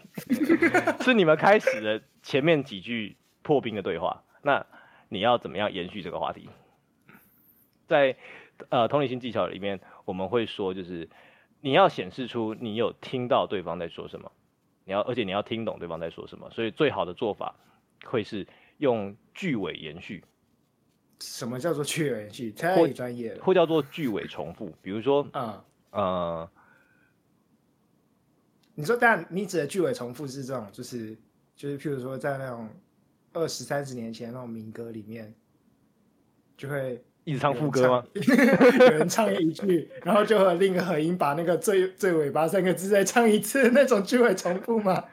[1.01, 4.67] 是你们开始的前面几句破冰的对话，那。
[5.09, 6.49] 你要怎么样延续这个话题？
[7.87, 8.17] 在
[8.71, 11.11] 呃同理心技巧里面，我们会说，就是
[11.61, 14.33] 你要显示出你有听到对方在说什么，
[14.85, 16.51] 你要而且你要听懂对方在说什么。
[16.51, 17.55] 所以最好的做法
[18.05, 18.47] 会是
[18.79, 20.25] 用句尾延续。
[21.21, 22.51] 什么叫做句尾延续？
[22.53, 23.45] 太专业了。
[23.45, 24.73] 或叫做句尾重复。
[24.83, 25.61] 比如说，嗯
[25.91, 26.51] 呃，
[28.75, 31.17] 你说，但你指的句尾重复是这种，就是
[31.55, 32.69] 就是譬如说在那种。
[33.35, 35.35] 二十三十年前那种民歌里面，
[36.55, 38.05] 就会一直唱副歌吗？
[38.15, 45.05] 有人唱一句，然后就和另一个合音把那个最最尾巴三个字再唱一次，那种句尾重复吗？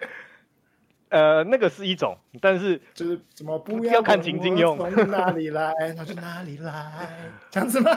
[1.10, 7.92] 呃，那个是一种，但是就是怎么不要看情境用，从哪里来， 那就哪里来，这样子吗？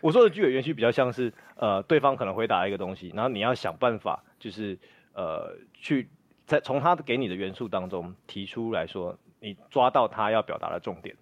[0.00, 4.78] 我说的句尾延续比较像是，呃，对方可能回答一个东西，然后你要想办法，就是
[5.12, 6.08] 呃，去
[6.46, 9.18] 在从他给你的元素当中提出来说。
[9.42, 11.16] 你抓到他要表达的重点，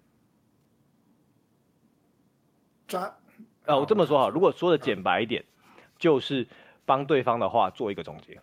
[2.89, 3.15] 抓，
[3.65, 5.45] 呃，我这么说哈，如果说的简白一点，
[5.97, 6.47] 就是
[6.85, 8.41] 帮对方的话做一个总结，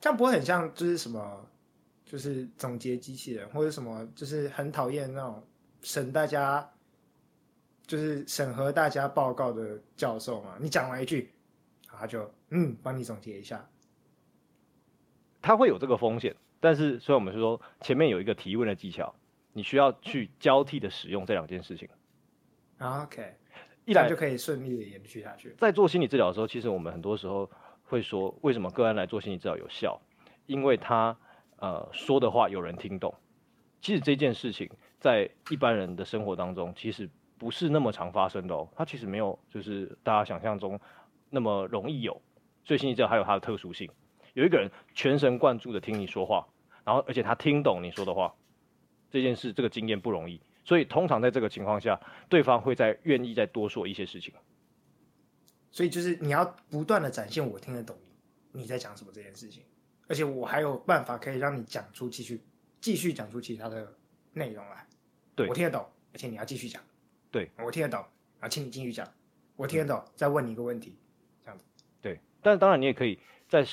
[0.00, 1.46] 这样不会很像就是什么，
[2.04, 5.46] 就是总结机器人或者什么，就是很讨厌那种
[5.82, 6.68] 审大家，
[7.86, 10.56] 就是审核大家报告的教授嘛？
[10.58, 11.30] 你讲完一句，
[11.86, 13.68] 他就嗯，帮你总结一下，
[15.42, 16.34] 他会有这个风险。
[16.58, 19.14] 但是，所以我们是说，前面有一个提问的技巧，
[19.52, 21.86] 你需要去交替的使用这两件事情。
[22.78, 23.34] OK，
[23.84, 25.54] 一来就可以顺利的延续下去。
[25.58, 27.50] 在做心理治疗的时候，其实我们很多时候
[27.84, 30.00] 会说，为什么个案来做心理治疗有效？
[30.46, 31.16] 因为他
[31.56, 33.14] 呃说的话有人听懂。
[33.80, 34.68] 其实这件事情
[34.98, 37.08] 在一般人的生活当中，其实
[37.38, 38.68] 不是那么常发生的哦。
[38.76, 40.78] 它其实没有就是大家想象中
[41.30, 42.20] 那么容易有。
[42.64, 43.88] 所以心理治疗还有它的特殊性。
[44.34, 46.46] 有一个人全神贯注的听你说话，
[46.84, 48.34] 然后而且他听懂你说的话，
[49.10, 51.98] 这件事这个经验不容易，所以通常在这个情况下，
[52.28, 54.34] 对方会再愿意再多说一些事情。
[55.70, 57.96] 所以就是你要不断的展现我听得懂
[58.52, 59.62] 你你在讲什么这件事情，
[60.08, 62.42] 而且我还有办法可以让你讲出继续
[62.80, 63.94] 继续讲出其他的
[64.32, 64.84] 内容来。
[65.36, 66.82] 对，我听得懂，而且你要继续讲。
[67.30, 68.04] 对，我听得懂，
[68.40, 69.06] 啊，请你继续讲。
[69.54, 70.98] 我听得懂，再问你一个问题，
[71.44, 71.64] 这样子。
[72.00, 73.64] 对，但是当然你也可以在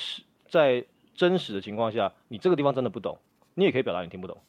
[0.48, 3.18] 在真实的情况下，你这个地方真的不懂，
[3.54, 4.40] 你也可以表达你听不懂。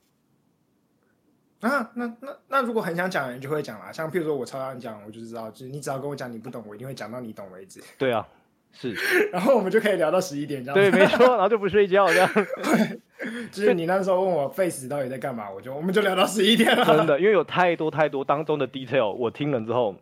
[1.61, 7.81] 啊，那那那如果很想讲的人就会讲啦，像譬如说我超想讲，我就知道，就是你只要跟我讲你不懂，我一定会讲到你懂为止。
[7.97, 8.27] 对啊，
[8.71, 8.93] 是。
[9.31, 10.75] 然后我们就可以聊到十一点这样。
[10.75, 12.29] 对，没错，然后就不睡觉这样。
[13.51, 16.85] 就是你那时候问我 Face 到底在干嘛，我就我们就聊到十一点了。
[16.85, 19.95] 真的，因为有太多太多当中的 detail，我听了之后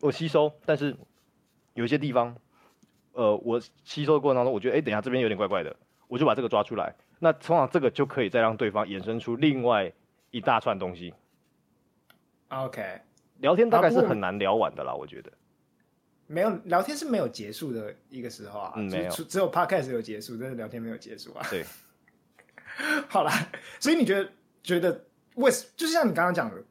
[0.00, 0.96] 我吸收，但是
[1.74, 2.36] 有些地方。
[3.12, 5.74] 呃，我吸收的过程当中，我觉得，哎、欸，等一下这边有点怪怪的，
[6.06, 6.94] 我就把这个抓出来。
[7.18, 9.92] 那通常这个就可以再让对方衍生出另外
[10.30, 11.12] 一大串东西。
[12.48, 13.00] OK，
[13.38, 15.32] 聊天大概是很难聊完的啦，我觉得。
[16.26, 21.46] 没有聊天是没有结束的一个时候啊，嗯，没有，只有 Podcast 有结束，但是聊天没有结束啊。
[21.50, 21.64] 对。
[23.08, 23.32] 好啦，
[23.80, 24.30] 所以你觉得
[24.62, 25.04] 觉得
[25.34, 26.62] 为什就是像你刚刚讲的，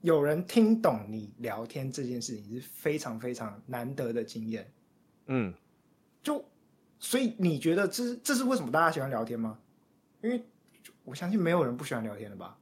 [0.00, 4.70] 有人听懂你聊天这件事情是非常非常难得的经验。
[5.26, 5.52] 嗯。
[6.22, 6.42] 就，
[6.98, 9.58] 所以你觉得这是这是为什么大家喜欢聊天吗？
[10.22, 10.42] 因为
[11.04, 12.58] 我相信没有人不喜欢聊天的吧。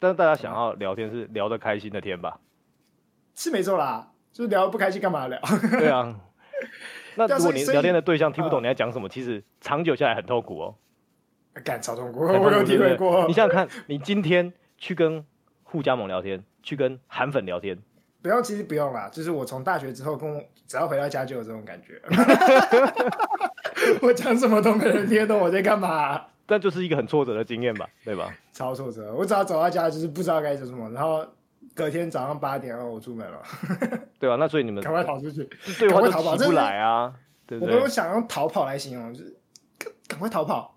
[0.00, 2.40] 但是大家想要聊天是聊得开心的天吧？
[3.36, 5.38] 是没错啦，就是聊得不开心干嘛聊？
[5.78, 6.18] 对啊。
[7.16, 10.74] 那如果你聊天的对象听不懂你在讲什么，其实长久下来很痛苦哦。
[11.64, 13.26] 干超痛苦，我有体会过。
[13.26, 15.24] 你想想看，你今天去跟
[15.62, 17.76] 护家盟聊天，去跟韩粉聊天，
[18.22, 19.08] 不用，其实不用啦。
[19.12, 22.00] 就是我从大学之后，跟我只要回到家就有这种感觉。
[24.00, 26.28] 我讲什么都没人听懂我在干嘛、啊。
[26.50, 28.34] 但就是一个很挫折的经验吧， 对吧？
[28.52, 29.14] 超挫折。
[29.14, 31.24] 我只要走到家，就是不知道该做什么，然后
[31.74, 33.40] 隔天早上八点，然后我出门了。
[34.18, 35.44] 对啊，那所以你们赶快跑出去，
[35.78, 37.14] 赶快逃跑，起不来啊！
[37.46, 37.78] 对不对？
[37.80, 39.36] 我想用逃跑来形容，就是
[40.08, 40.76] 赶快逃跑。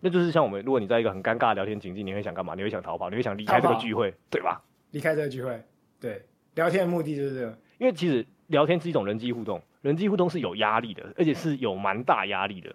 [0.00, 2.54] 那就是像我们，如果你在一个很尴尬的聊天情境，你会想干嘛？
[2.56, 4.60] 你会想逃跑，你会想离开这个聚会，跑对吧？
[4.90, 5.62] 离开这个聚会，
[6.00, 6.26] 对。
[6.54, 12.74] 聊天的目的就是这个，因为其实聊天是一种人际互动，人际互动是有压力的，而且是有蛮大压力的。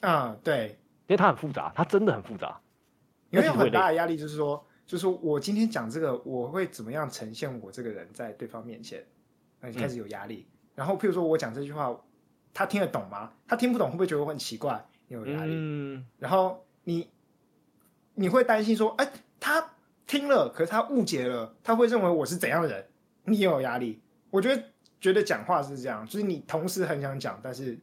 [0.00, 0.76] 嗯，对，
[1.06, 2.60] 因为它很复杂，它真的很复杂。
[3.30, 9.04] 因为有很大的压力，就是说，就是说我今天讲这个，我会怎么样呈现我这个人在对方面前？
[9.60, 10.46] 那你开始有压力。
[10.48, 11.94] 嗯、然后，譬如说我讲这句话，
[12.52, 13.32] 他听得懂吗？
[13.46, 14.84] 他听不懂，会不会觉得我很奇怪？
[15.08, 15.52] 你有压力。
[15.54, 16.06] 嗯。
[16.18, 17.08] 然后你
[18.14, 19.70] 你会担心说，哎，他。
[20.06, 22.86] 听了，可是他误解了，他会认为我是怎样的人，
[23.24, 24.02] 你也有压力。
[24.28, 24.62] 我觉得
[25.00, 27.78] 觉得讲话是这样，就是你同时很想讲，但是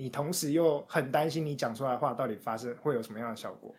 [0.00, 3.74] 你同时又很担心你讲出来的话到底发生会有什么样的效果。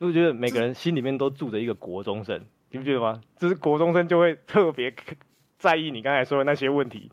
[0.00, 3.20] 就觉得每个人心里面都住着一个国中生，你不觉得吗？
[3.38, 4.92] 就是国中生就会特别
[5.60, 7.08] 在意你刚才说的那些问题，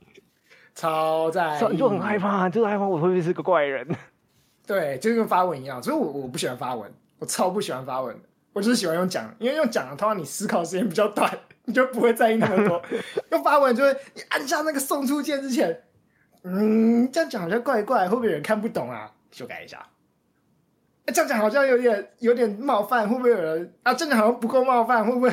[0.73, 3.87] 超在意，你就很害怕，就是害怕我会不会是个怪人。
[4.65, 8.19] 对，就跟发文一样，所以我我不喜欢发文，我超不喜欢发文。
[8.51, 11.31] 我就是喜欢用讲，因为用讲的通常你思考时间比较短，
[11.65, 12.81] 你就不会在意那么多。
[13.29, 15.83] 用发文就是你按下那个送出键之前，
[16.43, 19.11] 嗯，这样讲好像怪怪，会不会有人看不懂啊？
[19.31, 19.85] 修改一下。
[21.05, 23.93] 这样讲好像有点有点冒犯，会不会有人啊？
[23.93, 25.29] 这样好像不够冒犯，会不会？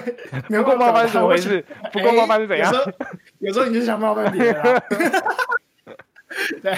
[0.48, 1.64] 不够冒犯是怎么回事？
[1.92, 2.72] 不够冒犯是怎样？
[2.72, 2.92] 有时候
[3.38, 4.82] 有时候你就想冒犯别人啊。
[6.62, 6.74] 对，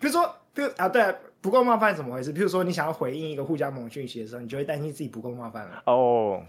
[0.00, 1.14] 比如说，比如啊，对。
[1.40, 2.34] 不够冒犯怎么回事？
[2.34, 5.80] 譬如说，你想要回应一个互加盟讯息的时候，你就会担心自己不够冒犯了。
[5.86, 6.42] 哦，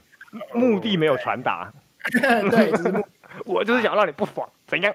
[0.51, 1.71] 目的没有传达。
[2.11, 3.05] 对，就是、
[3.45, 4.91] 我就是想让你不爽，怎样？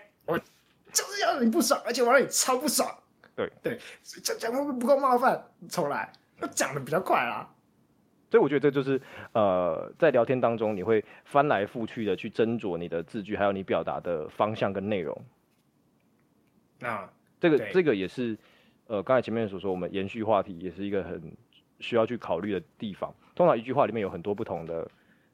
[0.95, 2.89] 我就是要让你不爽，而且我让你超不爽。
[3.35, 3.81] 对对，
[4.23, 5.45] 讲讲会不会不够冒犯？
[5.69, 7.51] 重来，我讲的比较快啦。
[8.31, 9.01] 所以我觉得这就是
[9.33, 15.21] 呃，在聊天当中，你会翻来覆去的去斟酌你的字句，还有你表达的方向跟内容。
[16.79, 17.09] 那
[17.41, 18.39] 这个这个也是。
[18.87, 21.35] 呃，刚才前面所说，我们延续话题也是一个很
[21.81, 23.15] 需要去考虑的地方。
[23.35, 24.87] 通常一句话里面有很多不同的、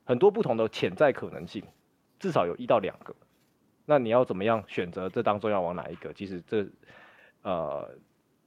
[0.05, 1.61] 很多不同的潜在可能性，
[2.21, 3.13] 至少有一到两个。
[3.91, 6.13] 那你要怎么样选择这当中要往哪一个？
[6.13, 6.65] 其实这
[7.43, 7.91] 呃，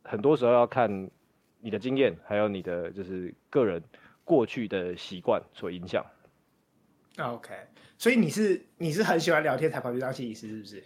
[0.02, 1.12] 很多时候要看
[1.60, 3.84] 你的经验，还有你的就是个人
[4.24, 6.06] 过去的习惯所影响。
[7.18, 7.54] OK，
[7.98, 10.84] 所以你是你是很喜欢聊天才跑去当心理师，是不是？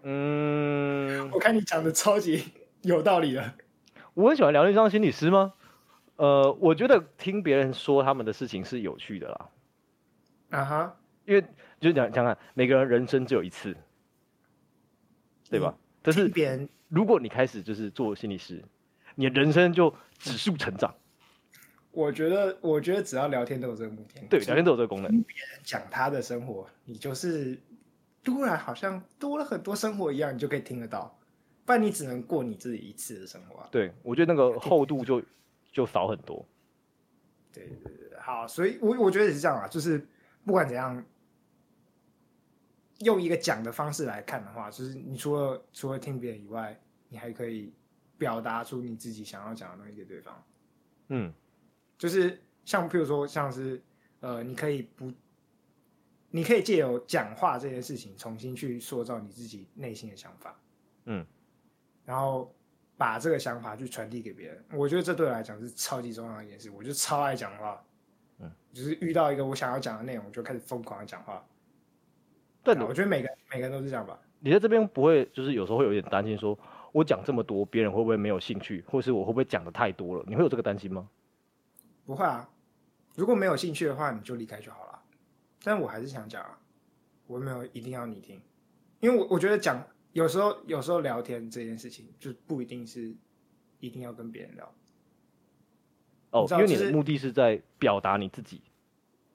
[0.02, 2.42] 嗯，我看你讲的超级。
[2.80, 3.52] 有道理的，
[4.14, 5.52] 我很喜欢聊天当心理师吗？
[6.16, 9.48] 呃，我觉得听别人说他们的事情是有趣的啦。
[10.48, 10.92] 啊哈、uh，huh.
[11.26, 11.44] 因为
[11.80, 13.74] 就讲讲看，每个人人生只有一次，
[15.48, 15.74] 对吧？
[16.02, 18.62] 但是别人，如果你开始就是做心理师，
[19.14, 20.94] 你的人生就指数成长。
[21.92, 25.10] 我觉得，我觉得只要聊天都有这个目的，对，聊天都有这个功能。
[25.10, 27.58] 别人讲他的生活，你就是
[28.22, 31.18] 突然好像多了很多生活一样，你就可以听得到。
[31.64, 33.68] 不然你只能过你自己一次的生活啊。
[33.72, 35.22] 对，我觉得那个厚度就
[35.72, 36.46] 就少很多。
[37.52, 39.98] 对对对，好，所以我我觉得也是这样啊，就是
[40.44, 41.04] 不管怎样，
[43.00, 46.78] 用一个讲的方式来看的话，就是你除了除了听别人以外，
[47.08, 47.72] 你还可以
[48.16, 50.44] 表达出你自己想要讲的东西给对方。
[51.08, 51.32] 嗯，
[51.98, 53.82] 就是像譬如说，像是
[54.20, 55.12] 呃，你可以不，
[56.30, 60.60] 你可以借由讲话这件事情，重新去塑造你自己内心的想法。
[61.06, 61.26] 嗯。
[62.04, 62.54] 然后
[62.96, 66.70] 把这个想法去传递给别人，我觉得这对我来讲是超级重要的一件事。
[66.70, 67.82] 我就超爱讲话，
[68.40, 71.42] 嗯，就是遇到一个我想要讲的内容，我就开始疯狂的讲话。
[72.62, 74.18] 对，我觉得每个每个人都是这样吧。
[74.38, 76.58] 你在这边不会就是有时候会有点担心，说
[76.92, 80.24] 我讲这么多，别人会不会没有兴趣，或是我会不会讲的太多了？
[80.26, 81.08] 你会有这个担心吗？
[82.06, 82.48] 不会啊，
[83.16, 85.02] 如果没有兴趣的话，你就离开就好了。
[85.62, 86.58] 但我还是想讲啊，
[87.26, 88.40] 我没有一定要你听，
[89.00, 89.82] 因为我我觉得讲。
[90.12, 93.14] 有时候，有时候聊天这件事情就不一定是
[93.78, 94.74] 一定要跟别人聊。
[96.32, 98.60] 哦，因为你的目的是在表达你自己。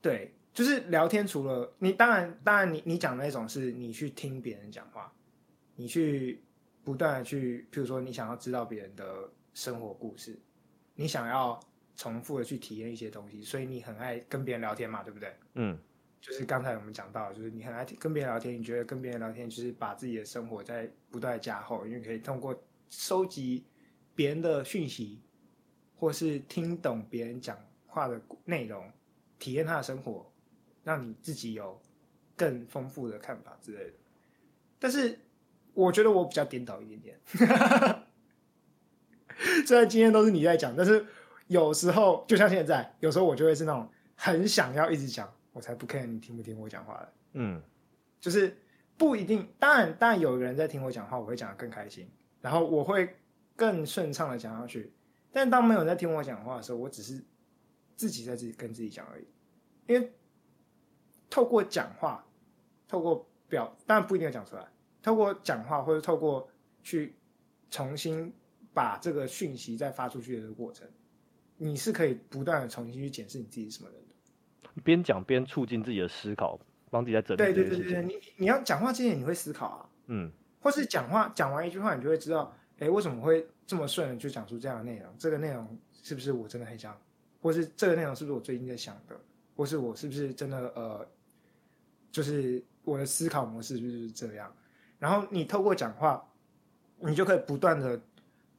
[0.02, 5.14] 对，就是聊天，除了你，当然，当然你，你你讲的那种是你去听别人讲话，
[5.76, 6.42] 你去
[6.84, 10.40] 不断的去，譬如说你想要知道别人的生活故事，
[10.96, 11.60] 你想要
[11.96, 15.36] 重复的去体验一些东西，所以你很爱跟别人聊天嘛，对不对？
[15.54, 15.78] 嗯。
[16.22, 23.64] 就是刚才我们讲到，就是你很爱跟别人聊天，你觉得跟别人聊天就是把自己的生活在不断加厚，因为可以通过收集
[24.16, 25.22] 别人的讯息，
[25.96, 28.92] 或是听懂别人讲话的内容，
[29.38, 30.26] 体验他的生活，
[30.86, 31.78] 让你自己有
[32.38, 33.94] 更丰富的看法之类的。
[34.80, 35.20] 但是
[35.74, 37.20] 我觉得我比较颠倒一点点。
[39.68, 41.06] 虽然今天都是你在讲，但是
[41.48, 47.14] 有时候就像现在，有时候我就会是那种很想要一直讲，我才不 care 你听不听我讲话的。
[47.34, 47.62] 嗯，
[48.22, 48.56] 就是
[48.98, 52.10] 不一定，当然当然有人在听我讲话，我会讲得更开心，
[52.40, 53.14] 然后我会
[53.56, 54.94] 更顺畅的讲下去。
[55.34, 57.22] 但当没有人在听我讲话的时候，我只是
[57.98, 59.28] 自己在自己跟自己讲而已。
[59.88, 60.14] 因为
[61.36, 62.24] 透过讲话，
[62.88, 64.66] 透过表，当然不一定要讲出来。
[65.02, 66.48] 透过讲话或者透过
[66.82, 67.14] 去
[67.70, 68.34] 重新。
[68.76, 70.86] 把这个讯息再发出去的这个过程，
[71.56, 74.82] 你是可以不断的重新去检视你自己是什么人的。
[74.84, 76.60] 边讲边促进自己的思考，
[76.90, 77.38] 帮自己在整理。
[77.38, 80.30] 对对对对，你你要讲话之前你会思考啊，嗯，
[80.60, 85.10] 或是讲话讲完一句话，你就会知道，哎，为什么会这么顺的就讲出这样的内容？
[85.18, 87.00] 这个内容是不是我真的很想，
[87.42, 89.18] 或是这个内容是不是我最近在想的，
[89.56, 91.08] 或是我是不是真的呃，
[92.16, 94.50] 就是我的思考模式就是这样？
[94.98, 96.26] 然后你透过讲话，
[97.00, 98.00] 你就可以不断的。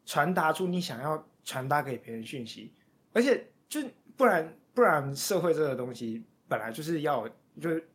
[0.05, 2.73] 传达出你想要传达给别人讯息，
[3.13, 3.81] 而且就
[4.17, 7.29] 不然不然，社会这个东西本来就是要
[7.61, 7.89] 就是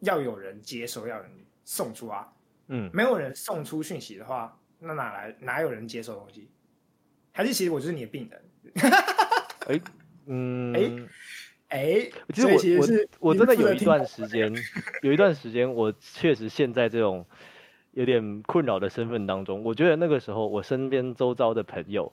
[0.00, 1.30] 要有人接收，要有人
[1.64, 2.30] 送出啊。
[2.66, 6.50] 嗯，没有人送出讯息的话，那哪来哪有人接收东西？
[7.32, 8.44] 还是其实我就是你的病人？
[9.68, 9.82] 哎、欸，
[10.26, 11.08] 嗯，哎
[11.68, 12.86] 欸、其实我
[13.20, 14.54] 我我真的有一段时间，
[15.02, 17.26] 有一段时间我确实陷在这种。
[17.92, 22.12] 有点困扰的身份当中，我觉得那个时候我身边周遭的朋友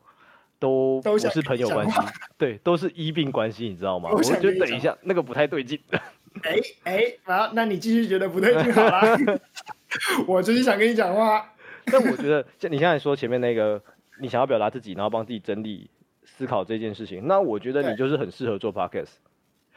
[0.58, 2.00] 都不是朋友关系，
[2.40, 4.10] 对，都是医病关系，你知道吗？
[4.10, 5.80] 我，我觉得等一下那个不太对劲。
[6.42, 9.40] 哎哎，好，那你继续觉得不对劲好了。
[10.28, 11.54] 我就是想跟你讲话。
[11.86, 13.80] 但我觉得像你现在说前面那个，
[14.20, 15.88] 你想要表达自己，然后帮自己整理
[16.24, 19.18] 思考这件事情，那我觉得你就是很适合做 podcast。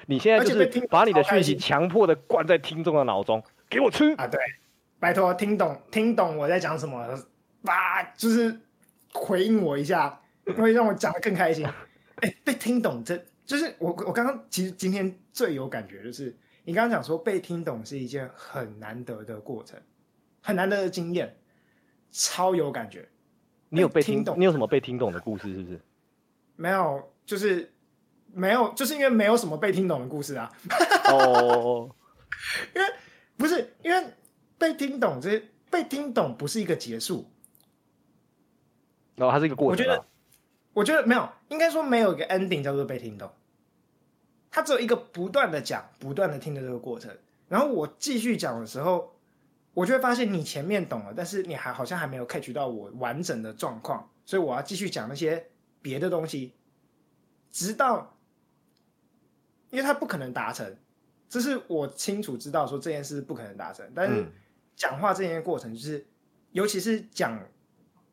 [0.06, 4.26] 你现在就是把你的讯息强迫的灌在听众的脑中，给我吃啊！
[4.26, 4.40] 对。
[5.00, 7.06] 拜托，听懂听懂我在讲什么，
[7.62, 8.58] 吧，就是
[9.12, 10.20] 回应我一下，
[10.56, 11.64] 会让我讲的更开心。
[12.20, 19.78] 哎、欸，被听懂，这就是我我刚刚其实今天最有感觉，就是你刚刚讲说被听懂是一件很难得的过程，
[20.42, 21.36] 很难得的经验，
[22.10, 23.08] 超有感觉。
[23.68, 24.34] 你有被听懂？
[24.36, 25.54] 你有什么被听懂的故事？
[25.54, 25.80] 是不是？
[26.56, 27.72] 没有，就是
[28.32, 30.52] 没有，就是因为没有什么被听懂的故事啊。
[31.10, 31.88] 哦，
[32.74, 32.88] 因为
[33.36, 34.14] 不是因为。
[34.60, 37.30] 被听懂，这被听懂不是一个结束，
[39.14, 39.70] 然后、哦、它是一个过程。
[39.70, 40.04] 我觉得，
[40.72, 43.30] 我觉得没有，应该说没有一个 ending 叫做被听懂，
[44.50, 47.16] 它只有一个不断的讲、不断的听的这个过程。
[47.48, 49.14] 然后我继续讲的时候，
[49.74, 55.50] 我就会发现你前面懂了，但是你还好像还没有 catch 到我完整的状况，所以我要继续讲那些
[55.80, 56.52] 别的东西，
[57.52, 58.17] 直到，
[59.70, 60.76] 因为他不可能达成，
[61.28, 64.22] 这是我清楚知道说这件事不可能达成，但是。
[64.22, 64.32] 嗯
[64.78, 66.06] 讲话这件过程，就是，
[66.52, 67.36] 尤其是讲，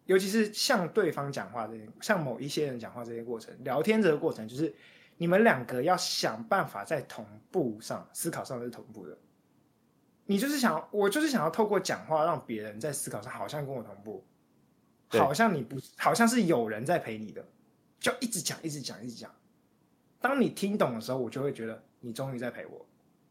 [0.07, 4.73] 尤其是向对方讲话这件，向某一些人讲话这些过程，聊天这个过程，就是
[5.17, 9.15] 你们两个要想办法在同步上思考上是同步的。
[10.25, 14.25] 你就是想，我就是想要透过讲话让别人在思考上好像跟我同步，
[15.09, 17.45] 好像你不，好像是有人在陪你的，
[17.99, 19.31] 就一直讲，一直讲，一直讲。
[20.25, 22.83] 当你听懂的时候，我就会觉得你终于在陪我。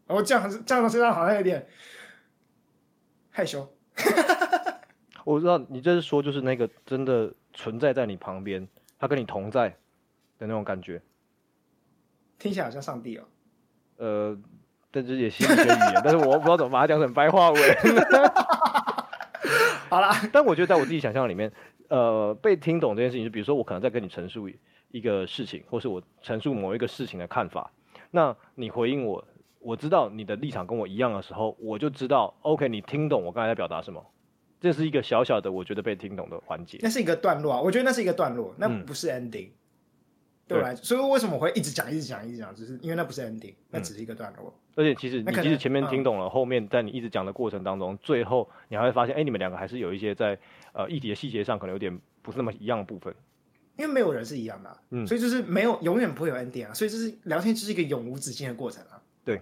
[0.07, 1.66] 然后这样这样的身上好像有点。
[3.36, 3.68] 害羞，
[5.26, 9.70] 我知道你这是说，就是那个真的存在在你旁边，他跟你同在
[10.38, 11.03] 的那种感觉，
[12.38, 13.24] 听起来好像上帝哦。
[13.97, 14.38] 呃，
[14.92, 17.61] 但是也心理学语言， 但是我不知道怎么把它讲成白话文。
[19.90, 21.53] 好啦，但我觉得在我自己想象里面，
[21.88, 24.49] 呃，被听懂这件事情，就比如说我可能在跟你陈述
[24.95, 27.72] 一个事情，或是我陈述某一个事情的看法，
[28.12, 29.24] 那你回应我。
[29.59, 34.05] 我知道你的立场跟我一样的时候，我就知道，OK，你听懂我刚才在表达什么。
[34.61, 36.78] 这是一个小小的，我觉得被听懂的环节。
[36.82, 39.53] 那是一个段落啊，我觉得那是一个段落，那不是 ending，、嗯、
[40.47, 40.74] 对吧？
[40.74, 44.53] 所以为什么我会一直讲、一直讲、一直讲，只是因为那不是 ending，那只是一个段落。
[44.76, 50.38] 而且其实你其实前面听懂了，后面在你一直讲的过程当中，最后你还会发现，哎，你们两个还是有一些在
[50.74, 53.14] 呃议题的细节上可能有点不是那么一样的部分。
[53.77, 59.01] 因为没有人是一样的、啊，嗯，所以就是没有永远不会有 ending 啊，所以就是聊天就是一个永无止境的过程啊。
[59.25, 59.41] 对。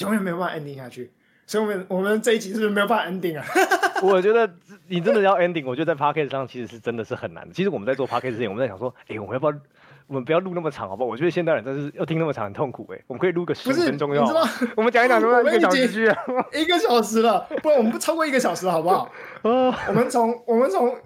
[0.00, 1.10] 永远没有办法 ending 下去，
[1.44, 3.44] 所以我们我们这一集是不是没有办法 ending 啊？
[4.00, 4.48] 我觉得
[4.86, 7.52] 你真的要 ending，我觉得在 podcast 上其实是真的是很难的。
[7.52, 9.60] 其实我们在做 podcast 之前，我们在想说，哎、欸，我们要不要
[10.06, 11.10] 我们不要录那么长，好不好？
[11.10, 14.48] 我觉得现代人真是要听那么长很痛苦、欸，哎，我们可以录个十五分钟，要吗？
[14.76, 16.16] 我们讲一讲，什么一个小时？
[16.54, 19.10] 一个小时了，不然我们不超过一个小时，好不好？
[19.42, 20.96] 啊， 我们从我们从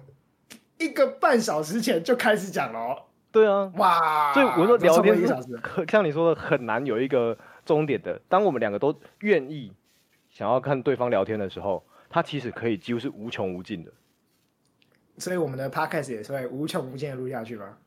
[0.83, 3.03] 一个半小时前就开始讲了哦。
[3.31, 4.33] 对啊，哇！
[4.33, 5.47] 所以我说聊天一个小时，
[5.89, 7.37] 像你说的很难有一个。
[7.65, 9.71] 终点的，当我们两个都愿意
[10.29, 13.91] 想要看对方聊天的时候，他其实可以几乎是无穷无尽的。
[15.17, 17.77] 所以我们的 podcast 也是会无穷无尽的录下去吗？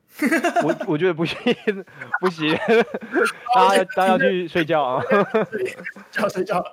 [0.65, 1.37] 我我觉得不行，
[2.23, 2.57] 不行，
[3.55, 5.05] 大家大家要去睡觉啊，
[6.17, 6.65] 要睡觉。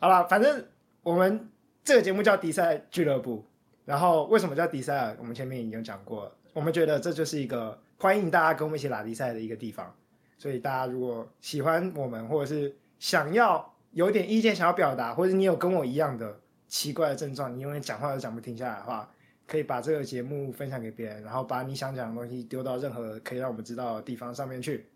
[0.00, 0.66] 好了，反正
[1.02, 1.50] 我们
[1.84, 3.44] 这个节目叫迪赛俱乐部。
[3.90, 5.16] 然后为什么叫迪赛尔？
[5.18, 6.32] 我们前面已经讲过。
[6.52, 9.92] 我们觉得这就是一个欢迎大家跟我们一起打迪赛的一个地方。
[10.38, 16.38] 所以大家如果喜欢我们，或者是想要有点意见想要表达，或者你有跟我一样的
[16.68, 19.10] 奇怪的症状，你永远讲话都讲不停下来的话，
[19.44, 24.86] 可以把这个节目分享给别人，然后把你想讲的东西丢到任何可以让我们知道的地方上面去。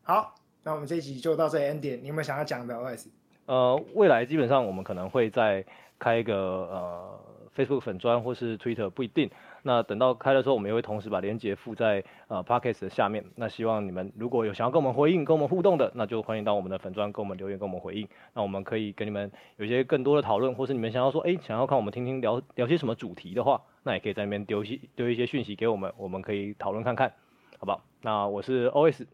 [0.00, 2.02] 好，那我们这一集就到这里 end 点。
[2.02, 3.08] 你有没有想要讲的 OS？
[3.44, 5.62] 呃，未来基本上我们可能会再
[5.98, 7.17] 开一个呃。
[7.58, 9.28] Facebook 粉砖或是 Twitter 不一定，
[9.62, 13.24] 那等到开的时候，我们也会同时把链接附在呃 Podcast 的下面。
[13.34, 18.08] 那希望你们如果有想要跟我们回应、跟我们互动的，那就欢迎到我们的粉砖跟我们留言、跟我们回应。
[18.34, 27.12] 那我们可以跟你们有一些更多的讨论，或是你们想要说，哎，想要看我们听听聊聊些什么主题的话，那也可以在那边丢一些丢一些讯息给我们，我们可以讨论看看，
[27.58, 27.82] 好不好？
[28.02, 29.06] 那我是 OS，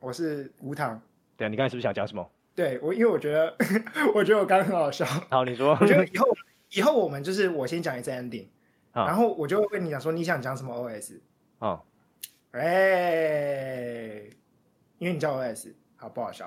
[0.00, 1.00] 我是吴糖。
[1.36, 2.28] 对啊，你刚才是不是想讲什么？
[2.56, 3.54] 对我，因为我觉得
[4.14, 5.04] 我觉得我刚刚很好笑。
[5.30, 5.76] 好，你说。
[5.80, 6.26] 我觉得以后。
[6.72, 8.46] 以后我们就是我先讲一次 ending，、
[8.92, 11.20] 啊、然后我就会跟你讲说你想讲什么 OS，
[11.58, 11.80] 啊，
[12.52, 14.30] 哎、欸，
[14.98, 16.46] 因为你叫 OS，好不好笑？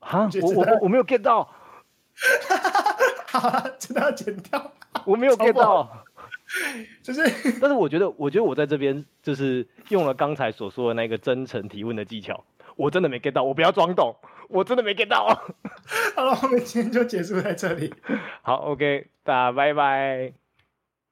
[0.00, 1.44] 啊，我我我没有 get 到，
[3.28, 4.72] 好，真的要剪掉，
[5.04, 6.04] 我没有 get 到，
[7.02, 7.22] 就是，
[7.60, 12.44] 但是我觉得，我觉得我在这边就是用了刚才所说的那个真诚提问的技巧，
[12.76, 14.16] 我真的没 get 到，我不要装懂。
[14.50, 15.26] 我真的没 get 到。
[16.16, 17.94] 好了，我们今天就结束在这里。
[18.42, 20.39] 好，OK，大家拜拜。